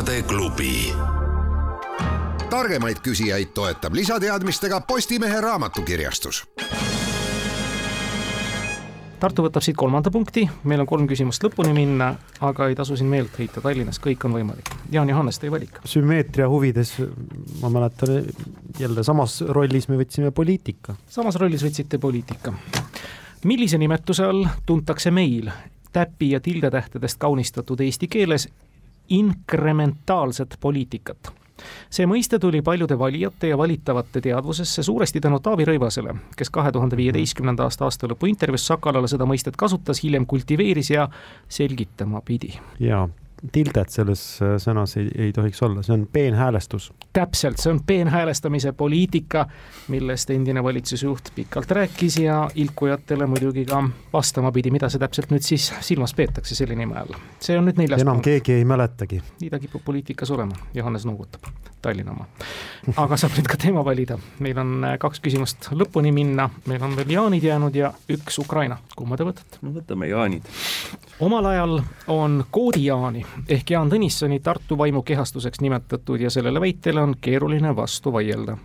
[0.00, 0.92] Tarkade klubi.
[2.50, 6.44] targemaid küsijaid toetab lisateadmistega Postimehe raamatukirjastus.
[9.20, 13.10] Tartu võtab siit kolmanda punkti, meil on kolm küsimust lõpuni minna, aga ei tasu siin
[13.12, 14.70] meelt heita, Tallinnas kõik on võimalik.
[14.90, 15.82] Jaan Johannes, teie valik.
[15.84, 16.94] sümmeetria huvides,
[17.60, 18.32] ma mäletan
[18.78, 20.96] jälle samas rollis me võtsime poliitika.
[21.08, 22.54] samas rollis võtsite poliitika.
[23.44, 25.52] millise nimetuse all tuntakse meil
[25.92, 28.48] täpi ja tildetähtedest kaunistatud eesti keeles
[29.10, 31.32] inkrementaalset poliitikat.
[31.90, 36.96] see mõiste tuli paljude valijate ja valitavate teadvusesse suuresti tänu Taavi Rõivasele, kes kahe tuhande
[36.96, 41.08] viieteistkümnenda aasta aastalõpu intervjuus Sakalale seda mõistet kasutas, hiljem kultiveeris ja
[41.48, 42.54] selgitama pidi.
[42.78, 43.08] jaa,
[43.52, 46.92] tildet selles äh, sõnas ei, ei tohiks olla, see on peenhäälestus.
[47.12, 49.46] täpselt, see on peenhäälestamise poliitika,
[49.88, 55.44] millest endine valitsusjuht pikalt rääkis ja ilkujatele muidugi ka vastama pidi, mida see täpselt nüüd
[55.46, 57.16] siis silmas peetakse selle nime all.
[57.40, 58.28] see on nüüd neljas enam punkt.
[58.28, 59.22] keegi ei mäletagi.
[59.40, 61.48] nii ta kipub poliitikas olema, Johannes noogutab,
[61.82, 62.28] Tallinna oma.
[62.96, 66.96] aga saab nüüd ka teema valida, meil on äh, kaks küsimust lõpuni minna, meil on
[66.98, 69.64] veel jaanid jäänud ja üks Ukraina, kumma te võtate?
[69.64, 70.46] no võtame jaanid.
[71.24, 71.80] omal ajal
[72.12, 78.12] on koodijaani ehk Jaan Tõnissoni Tartu vaimu kehastuseks nimetatud ja sellele väitele on keeruline vastu
[78.12, 78.56] vaielda.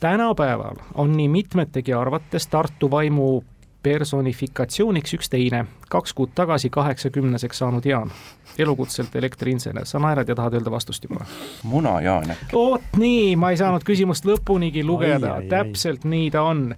[0.00, 3.42] tänapäeval on nii mitmetegi arvates Tartu vaimu
[3.82, 8.12] personifikatsiooniks üks teine, kaks kuud tagasi kaheksakümneseks saanud Jaan,
[8.58, 11.26] elukutselt elektriinsener, sa naerad ja tahad öelda vastust juba?
[11.62, 12.52] munajaan äkki.
[12.52, 16.68] vot nii, ma ei saanud küsimust lõpunigi lugeda, täpselt nii ta on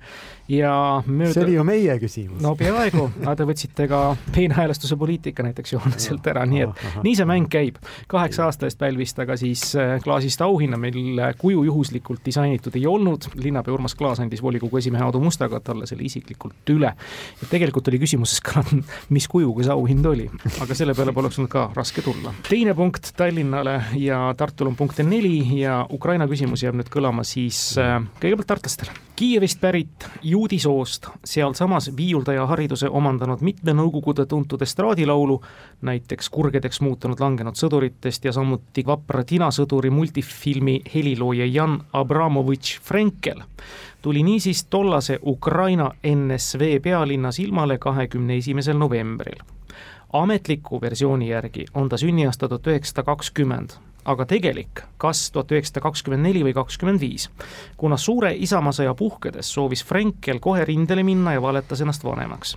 [0.48, 1.32] ja mööda.
[1.32, 2.40] see oli ju meie küsimus.
[2.44, 4.00] no peaaegu, aga te võtsite ka
[4.34, 7.78] peenhäälestuse poliitika näiteks Johanneselt ära, nii et nii see mäng käib.
[8.10, 12.86] kaheksa aasta eest pälvis ta ka siis äh, klaasist auhinna, mil kuju juhuslikult disainitud ei
[12.86, 13.30] olnud.
[13.34, 16.92] linnapea Urmas Klaas andis volikogu esimehe Aadu Mustaga talle selle isiklikult üle.
[17.42, 18.64] et tegelikult oli küsimuses ka,
[19.16, 20.28] mis kujuga see auhind oli,
[20.60, 22.34] aga selle peale poleks olnud ka raske tulla.
[22.48, 27.78] teine punkt Tallinnale ja Tartul on punkte neli ja Ukraina küsimus jääb nüüd kõlama siis
[27.80, 28.92] äh, kõigepealt tartlastele.
[29.14, 35.36] Kiievist pärit juudisoost, sealsamas viiuldaja hariduse omandanud mitme Nõukogude tuntud estraadilaulu,
[35.86, 43.44] näiteks kurgedeks muutunud langenud sõduritest ja samuti vapra tinasõduri multifilmi helilooja Jan Abramovitš Frenkel,
[44.02, 49.38] tuli niisiis tollase Ukraina NSV pealinnas ilmale kahekümne esimesel novembril.
[50.12, 56.26] ametliku versiooni järgi on ta sünniaasta tuhat üheksasada kakskümmend aga tegelik kas tuhat üheksasada kakskümmend
[56.26, 57.28] neli või kakskümmend viis.
[57.76, 62.56] kuna suure Isamaasõja puhkedes soovis Frenkel kohe rindele minna ja valetas ennast vanemaks.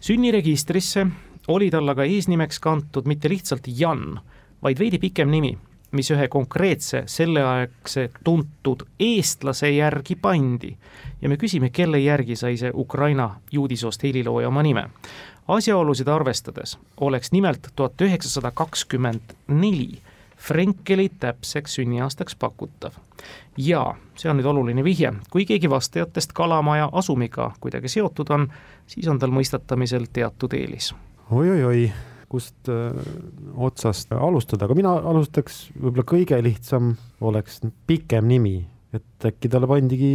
[0.00, 1.06] sünniregistrisse
[1.48, 4.20] oli tal aga eesnimeks kantud mitte lihtsalt Jan,
[4.62, 5.56] vaid veidi pikem nimi,
[5.92, 10.76] mis ühe konkreetse selleaegse tuntud eestlase järgi pandi.
[11.22, 14.90] ja me küsime, kelle järgi sai see Ukraina juudisoost helilooja oma nime.
[15.48, 20.02] asjaolusid arvestades oleks nimelt tuhat üheksasada kakskümmend neli
[20.36, 22.92] Frenkeli täpseks sünniaastaks pakutav.
[23.56, 28.44] ja see on nüüd oluline vihje, kui keegi vastajatest Kalamaja asumiga kuidagi seotud on,
[28.86, 30.92] siis on tal mõistatamisel teatud eelis.
[31.30, 31.48] Oi,.
[31.50, 31.88] oi-oi-oi,
[32.28, 32.92] kust äh,
[33.56, 38.60] otsast alustada, aga mina alustaks, võib-olla kõige lihtsam oleks pikem nimi,
[38.92, 40.12] et äkki talle pandigi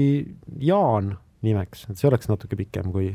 [0.62, 3.10] Jaan nimeks, et see oleks natuke pikem kui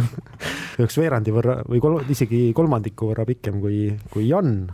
[0.78, 4.68] oleks veerandi võrra või kol, isegi kolmandiku võrra pikem kui, kui Jan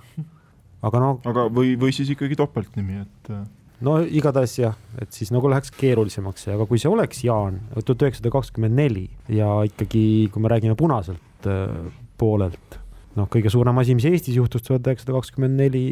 [0.84, 1.10] aga no.
[1.28, 3.30] aga või, või siis ikkagi topeltnimi, et.
[3.32, 3.44] Äh,
[3.84, 8.32] no igatahes jah, et siis nagu läheks keerulisemaks, aga kui see oleks Jaan tuhat üheksasada
[8.34, 11.72] kakskümmend neli ja ikkagi, kui me räägime punaselt äh,
[12.20, 12.78] poolelt,
[13.18, 15.86] noh, kõige suurem asi, mis Eestis juhtus tuhat üheksasada kakskümmend neli,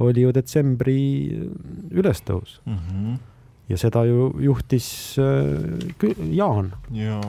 [0.00, 1.00] oli ju detsembri
[1.90, 2.78] ülestõus mm.
[2.86, 3.18] -hmm
[3.70, 7.20] ja seda ju juhtis äh, Jaan ja.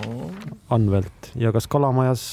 [0.74, 2.24] Anvelt ja kas Kalamajas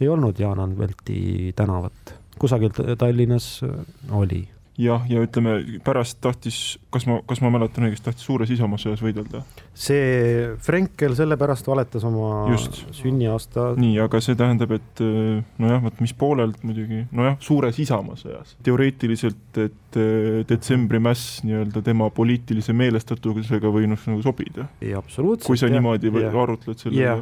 [0.00, 2.14] ei olnud Jaan Anvelti tänavat?
[2.40, 3.70] Kusagil Tallinnas äh,
[4.12, 4.44] oli.
[4.80, 5.52] jah, ja ütleme
[5.86, 6.56] pärast tahtis,
[6.90, 9.44] kas ma, kas ma mäletan õigesti, tahtis suures Isamaa sõjas võidelda?
[9.70, 12.80] see Frenkel sellepärast valetas oma Just.
[12.96, 13.68] sünniaasta.
[13.78, 18.56] nii, aga see tähendab, et äh, nojah, vot mis poolelt muidugi, nojah, suures Isamaa sõjas.
[18.66, 24.68] teoreetiliselt, et äh, detsembri mäss nii-öelda tema poliitilise meelestatusega võinuks nagu sobida.
[24.98, 25.46] absoluutselt.
[25.52, 27.16] kui sa ja, niimoodi ja, arutled selle üle.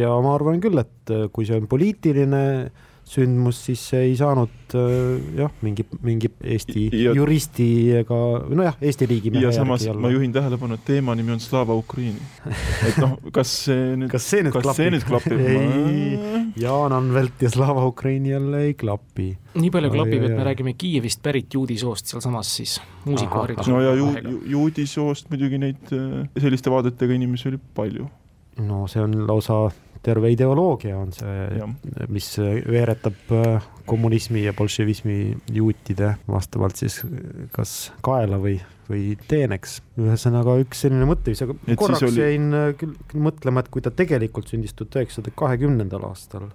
[0.00, 2.42] ja ma arvan küll, et kui see on poliitiline
[3.04, 7.66] sündmus, siis ei saanud äh, jah, mingi, mingi Eesti ja, juristi
[8.00, 8.16] ega
[8.48, 12.22] nojah, Eesti riigimehe ja samas ma juhin tähelepanu, et teema nimi on Slava Ukraini.
[12.88, 14.80] et noh, kas see nüüd kas see nüüd kas klapib?
[14.80, 15.44] see nüüd klapib?
[15.44, 19.30] ei, Jaan Anvelt ja Slava Ukraini jälle ei klapi.
[19.60, 23.70] nii palju klapib, et me räägime Kiievist pärit juudi soost sealsamas siis muusikahariduse.
[23.70, 28.08] no ja ju, ju, juudi soost muidugi neid äh, selliste vaadetega inimesi oli palju.
[28.64, 29.66] no see on lausa
[30.04, 31.68] terve ideoloogia on see,
[32.12, 35.18] mis veeretab äh, kommunismi ja bolševismi
[35.52, 37.00] juutide vastavalt siis
[37.54, 39.80] kas kaela või, või teeneks.
[40.00, 42.20] ühesõnaga üks selline mõtteviis, aga et korraks oli...
[42.20, 46.50] jäin äh, küll, mõtlema, et kui ta tegelikult sündis tuhat üheksasada kahekümnendal aastal.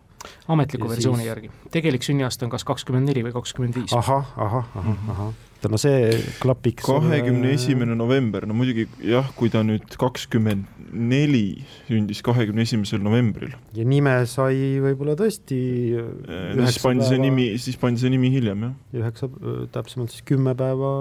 [0.47, 1.32] ametliku ja versiooni siis...
[1.34, 3.93] järgi, tegelik sünniaasta on kas kakskümmend neli või kakskümmend viis.
[3.97, 6.86] ahah, ahah, ahah, ahah no see klapiks.
[6.88, 13.51] kahekümne esimene november, no muidugi jah, kui ta nüüd kakskümmend neli sündis kahekümne esimesel novembril.
[13.76, 15.60] ja nime sai võib-olla tõesti.
[15.99, 18.76] Äh, siis pandi see nimi, siis pandi see nimi hiljem jah.
[19.03, 19.32] üheksa,
[19.76, 20.93] täpsemalt siis kümme päeva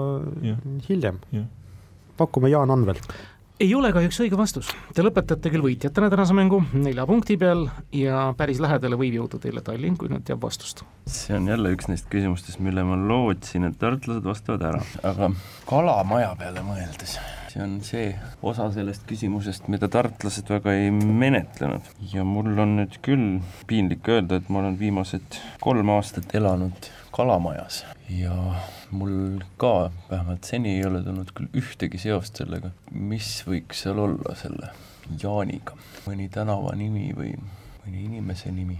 [0.43, 0.59] ja.
[0.89, 1.23] hiljem.
[2.19, 3.07] pakume Jaan Anvelt
[3.59, 4.69] ei ole kahjuks õige vastus.
[4.95, 9.63] Te lõpetate küll võitjatena tänase mängu nelja punkti peal ja päris lähedale võib jõuda teile
[9.65, 10.85] Tallinn, kui nüüd teab vastust.
[11.09, 15.31] see on jälle üks neist küsimustest, mille ma lootsin, et tartlased vastavad ära, aga
[15.67, 17.17] kalamaja peale mõeldes,
[17.59, 21.81] see on see osa sellest küsimusest, mida tartlased väga ei menetlenud.
[22.13, 27.83] ja mul on nüüd küll piinlik öelda, et ma olen viimased kolm aastat elanud kalamajas
[28.09, 28.35] ja
[28.91, 34.35] mul ka vähemalt seni ei ole tulnud küll ühtegi seost sellega, mis võiks seal olla
[34.39, 34.71] selle
[35.19, 35.75] Jaaniga.
[36.05, 37.33] mõni tänavanimi või
[37.83, 38.77] mõni inimese nimi.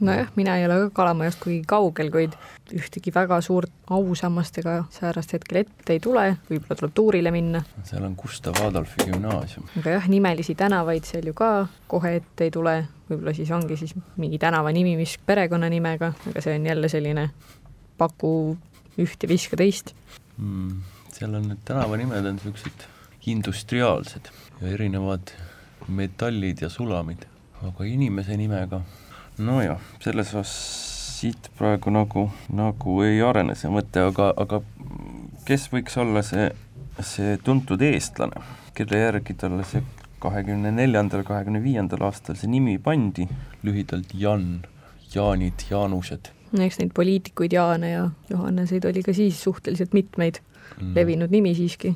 [0.00, 2.34] Nojah, mina ei ole ka Kalamajast kuigi kaugel, kuid
[2.74, 7.62] ühtegi väga suurt ausammast ega säärast hetkel ette ei tule, võib-olla tuleb tuurile minna.
[7.84, 9.68] seal on Gustav Adolfi gümnaasium.
[9.80, 11.50] aga jah, nimelisi tänavaid seal ju ka
[11.90, 12.76] kohe ette ei tule,
[13.10, 17.28] võib-olla siis ongi siis mingi tänavanimi, mis perekonnanimega, aga see on jälle selline
[17.98, 18.56] paku
[18.98, 19.94] üht ja viska teist
[20.38, 20.82] mm,.
[21.14, 22.88] seal on need tänavanimed on niisugused
[23.26, 24.28] industriaalsed
[24.60, 25.32] ja erinevad
[25.88, 27.24] metallid ja sulamid,
[27.62, 28.80] aga inimese nimega,
[29.38, 30.52] nojah, selles osas
[31.18, 34.60] siit praegu nagu, nagu ei arene see mõte, aga, aga
[35.48, 36.50] kes võiks olla see,
[37.00, 38.44] see tuntud eestlane,
[38.76, 39.82] kelle järgi talle see
[40.24, 43.26] kahekümne neljandal, kahekümne viiendal aastal see nimi pandi,
[43.64, 44.64] lühidalt Jan,
[45.14, 46.32] Jaanid, Jaanused
[46.62, 50.38] eks neid poliitikuid Jaane ja Johanneseid oli ka siis suhteliselt mitmeid
[50.80, 51.94] mm., levinud nimi siiski.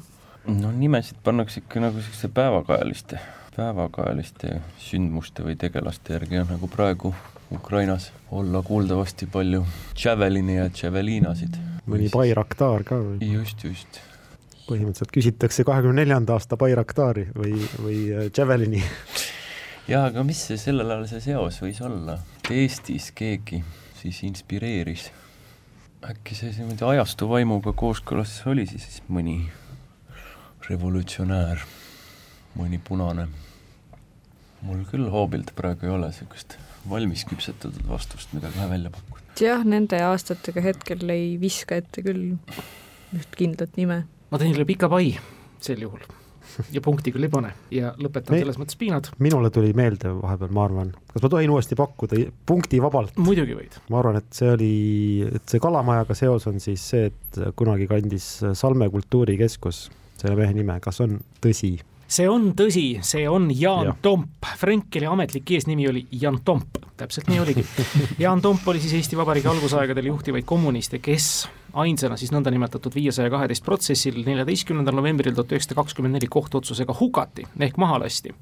[0.49, 3.21] no nimesid pannakse ikka nagu niisuguste päevakajaliste,
[3.57, 7.15] päevakajaliste sündmuste või tegelaste järgi nagu praegu
[7.55, 9.65] Ukrainas olla kuuldavasti palju
[10.05, 11.57] Javeline ja Javelinasid.
[11.87, 13.33] mõni Bayraktar ka või?
[13.33, 14.01] just, just.
[14.69, 18.83] põhimõtteliselt küsitakse kahekümne neljanda aasta Bayraktari või, või äh, Javelini
[19.89, 22.19] jaa, aga mis see sellel ajal see seos võis olla?
[22.53, 23.63] Eestis keegi
[23.99, 25.09] siis inspireeris.
[26.05, 29.41] äkki see niimoodi ajastu vaimuga kooskõlas oli siis mõni
[30.69, 31.65] revolutsionäär,
[32.57, 33.29] mõni punane.
[34.63, 36.59] mul küll hoobilt praegu ei ole niisugust
[36.91, 39.25] valmis küpsetatud vastust, mida kohe välja pakkuda.
[39.41, 42.39] jah, nende aastatega hetkel ei viska ette küll
[43.17, 44.05] üht kindlat nime.
[44.31, 45.13] ma teen teile pika pai
[45.61, 46.03] sel juhul
[46.75, 49.11] ja punkti küll ei pane ja lõpetan Me, selles mõttes piinad.
[49.23, 53.19] minule tuli meelde vahepeal, ma arvan, kas ma tohin uuesti pakkuda punkti vabalt?
[53.21, 53.79] muidugi võid.
[53.93, 54.73] ma arvan, et see oli,
[55.29, 59.87] et see Kalamajaga seos on siis see, et kunagi kandis Salme Kultuurikeskus
[60.19, 61.77] selle mehe nime, kas on tõsi?
[62.09, 63.95] See on tõsi, see on Jaan ja.
[64.03, 67.65] Tomp, Frenkeli ametlik eesnimi oli Jan Tomp, täpselt nii oligi.
[68.25, 71.49] Jaan Tomp oli siis Eesti Vabariigi algusaegadel juhtivaid kommuniste, kes
[71.79, 77.77] ainsana siis nõndanimetatud viiesaja kaheteist protsessil neljateistkümnendal novembril tuhat üheksasada kakskümmend neli kohtuotsusega hukati ehk
[77.81, 78.33] maha lasti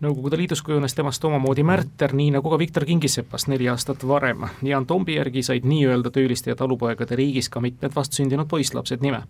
[0.00, 4.46] Nõukogude Liidus kujunes temast omamoodi märter, nii nagu ka Viktor Kingisepast neli aastat varem.
[4.64, 9.20] Jaan Tombi järgi said nii-öelda tööliste ja talupoegade riigis ka mitmed vastsündinud poisslapsed nime.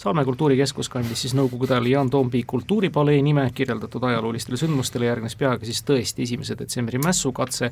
[0.00, 5.68] Salme kultuurikeskus kandis siis Nõukogude ajal Jaan Tombi kultuuripalee nime, kirjeldatud ajaloolistele sündmustele järgnes peagi
[5.68, 7.68] siis tõesti esimese detsembri mässukatse,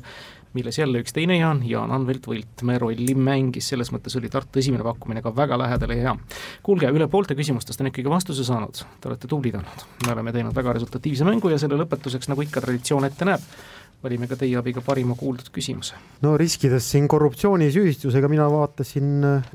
[0.53, 4.85] milles jälle üks teine Jaan, Jaan Anvelt Võltmäe rolli mängis, selles mõttes oli Tartu esimene
[4.85, 6.15] pakkumine ka väga lähedal ja hea.
[6.61, 10.53] kuulge, üle poolte küsimustest on ikkagi vastuse saanud, te olete tublid olnud, me oleme teinud
[10.53, 13.45] väga resultatiivse mängu ja selle lõpetuseks, nagu ikka traditsioon ette näeb,
[14.03, 15.95] valime ka teie abiga parima kuuldud küsimuse.
[16.21, 19.09] no riskides siin korruptsioonisüüdistusega mina vaatasin,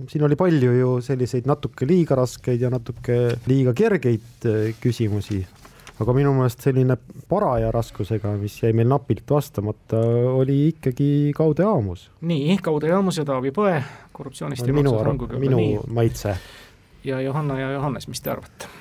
[0.08, 5.42] siin oli palju ju selliseid natuke liiga raskeid ja natuke liiga kergeid äh, küsimusi,
[6.00, 6.96] aga minu meelest selline
[7.28, 10.00] paraja raskusega, mis jäi meil napilt vastamata,
[10.32, 12.08] oli ikkagi Kaude Aamus.
[12.20, 13.82] nii, Kaude Aamus ja Taavi Põe,
[14.16, 16.36] korruptsioonist ei maksa rangugi olla minu maitse.
[17.04, 18.72] ja Johanna ja Johannes, mis te arvate?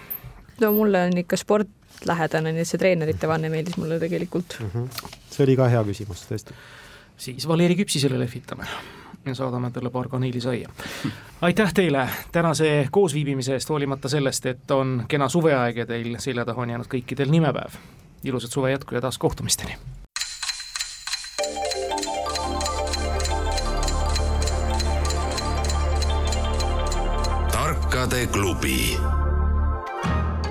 [0.61, 1.69] no mulle on ikka sport
[2.05, 4.69] lähedane, nii et see treenerite vanne meeldis mulle tegelikult mm.
[4.73, 5.09] -hmm.
[5.31, 6.55] see oli ka hea küsimus, tõesti.
[7.17, 8.67] siis Valeri Küpsisele lehvitame
[9.25, 10.69] ja saadame talle paar kaniilisaia.
[11.41, 16.61] aitäh teile tänase koosviibimise eest, hoolimata sellest, et on kena suveaeg ja teil selja taha
[16.61, 17.79] on jäänud kõikidel nimepäev.
[18.23, 19.77] ilusat suve jätku ja taas kohtumisteni!
[27.51, 28.97] tarkade klubi